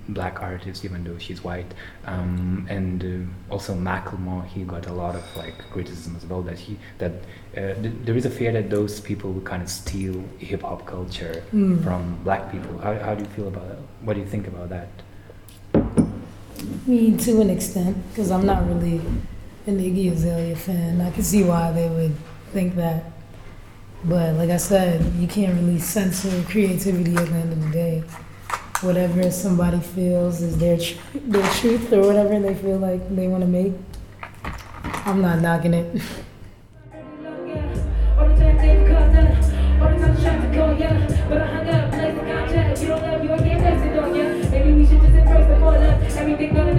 [0.09, 1.73] black artist, even though she's white.
[2.05, 6.59] Um, and uh, also Macklemore, he got a lot of like criticism as well that
[6.59, 7.13] he that
[7.57, 10.85] uh, th- there is a fear that those people will kind of steal hip hop
[10.85, 11.83] culture Mm.
[11.83, 12.77] from black people.
[12.79, 13.79] How, how do you feel about it?
[14.01, 14.89] What do you think about that?
[15.73, 18.99] I mean, to an extent, because I'm not really
[19.67, 21.01] an Iggy Azalea fan.
[21.01, 22.15] I can see why they would
[22.51, 23.05] think that.
[24.03, 28.03] But like I said, you can't really censor creativity at the end of the day.
[28.81, 33.43] Whatever somebody feels is their tr- their truth or whatever they feel like they want
[33.43, 33.73] to make.
[35.05, 36.01] I'm not knocking it.
[38.17, 38.27] All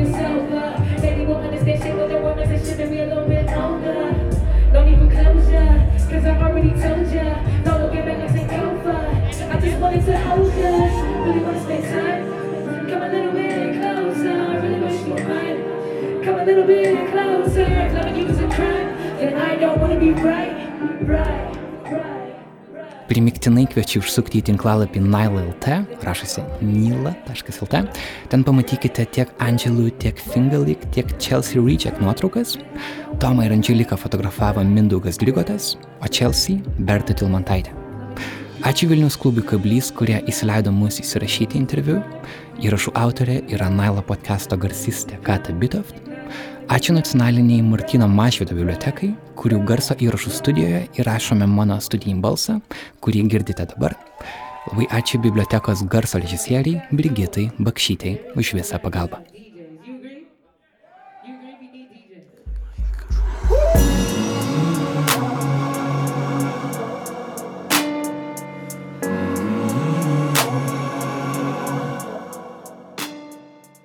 [23.12, 25.74] Primiktinai kviečiu užsukti į tinklalapį Nile.lt,
[26.06, 27.80] rašosi nila.lt.
[28.32, 32.54] Ten pamatykite tiek Angelų, tiek Fingerlik, tiek Chelsea Reject nuotraukas.
[33.20, 37.76] Tomą ir Angeliką fotografavo Mindaugas Grigotas, o Chelsea Berta Tilmantaitė.
[38.62, 41.98] Ačiū Vilnius klubui Kablys, kurie įsileido mus įsirašyti interviu.
[42.62, 46.01] Įrašų autorė yra Nailo podcast'o garsistė Kata Bitoft.
[46.72, 52.54] Ačiū nacionaliniai Martino Mašvito bibliotekai, kurių garso įrašų studijoje įrašome mano studijinį balsą,
[53.04, 53.98] kurį girdite dabar.
[54.70, 59.20] Labai ačiū bibliotekos garso režisieriai Brigitai Bakšytai už visą pagalbą.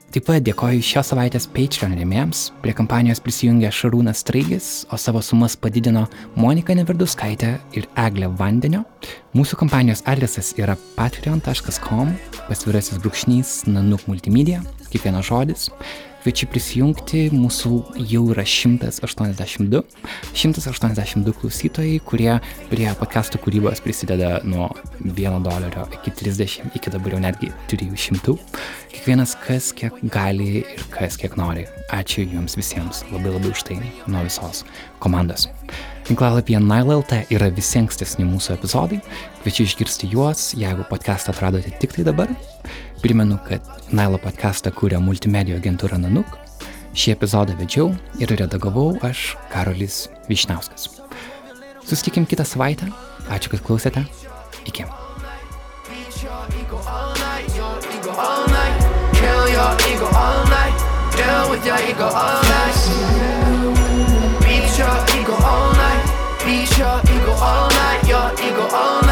[0.07, 2.45] Taip pat dėkoju šios savaitės Patreon rėmėjams.
[2.63, 6.05] Prie kampanijos prisijungė Šarūnas Straigis, o savo sumas padidino
[6.39, 8.85] Monika Neverduskaitė ir Eglė Vandenio.
[9.35, 12.15] Mūsų kampanijos adresas yra patreon.com,
[12.47, 15.67] pasvirasis brūkšnys, nanuk multimedia, kiekvienas žodis.
[16.23, 17.71] Kviečiu prisijungti, mūsų
[18.09, 19.83] jau yra 182,
[20.33, 22.31] 182 klausytojai, kurie
[22.71, 24.71] prie podcastų kūrybos prisideda nuo
[25.05, 28.35] 1 dolerio iki 30, iki dabar jau netgi 300.
[28.95, 31.67] Kiekvienas kas kiek gali ir kas kiek nori.
[31.93, 33.77] Ačiū Jums visiems labai labai už tai
[34.09, 34.65] nuo visos
[35.03, 35.45] komandos.
[36.07, 38.99] Tinklalapyje Nile.lt yra visi ankstesni mūsų epizodai.
[39.43, 42.31] Kviečiu išgirsti juos, jeigu podcastą atradote tik tai dabar.
[43.01, 43.61] Primenu, kad
[43.93, 46.37] Nailo podcastą kūrė multimedijų agentūra Nanuk.
[46.97, 50.87] Šį epizodą vedžiau ir redagavau aš, Karolis Višnauskas.
[51.85, 52.89] Susitikim kitą savaitę.
[53.29, 54.03] Ačiū, kad klausėte.
[54.65, 54.87] Iki.
[61.17, 62.77] Deal with your ego all night.
[64.41, 66.05] Beat your ego all night.
[66.45, 68.03] Beat your ego all night.
[68.07, 69.06] Your ego all night.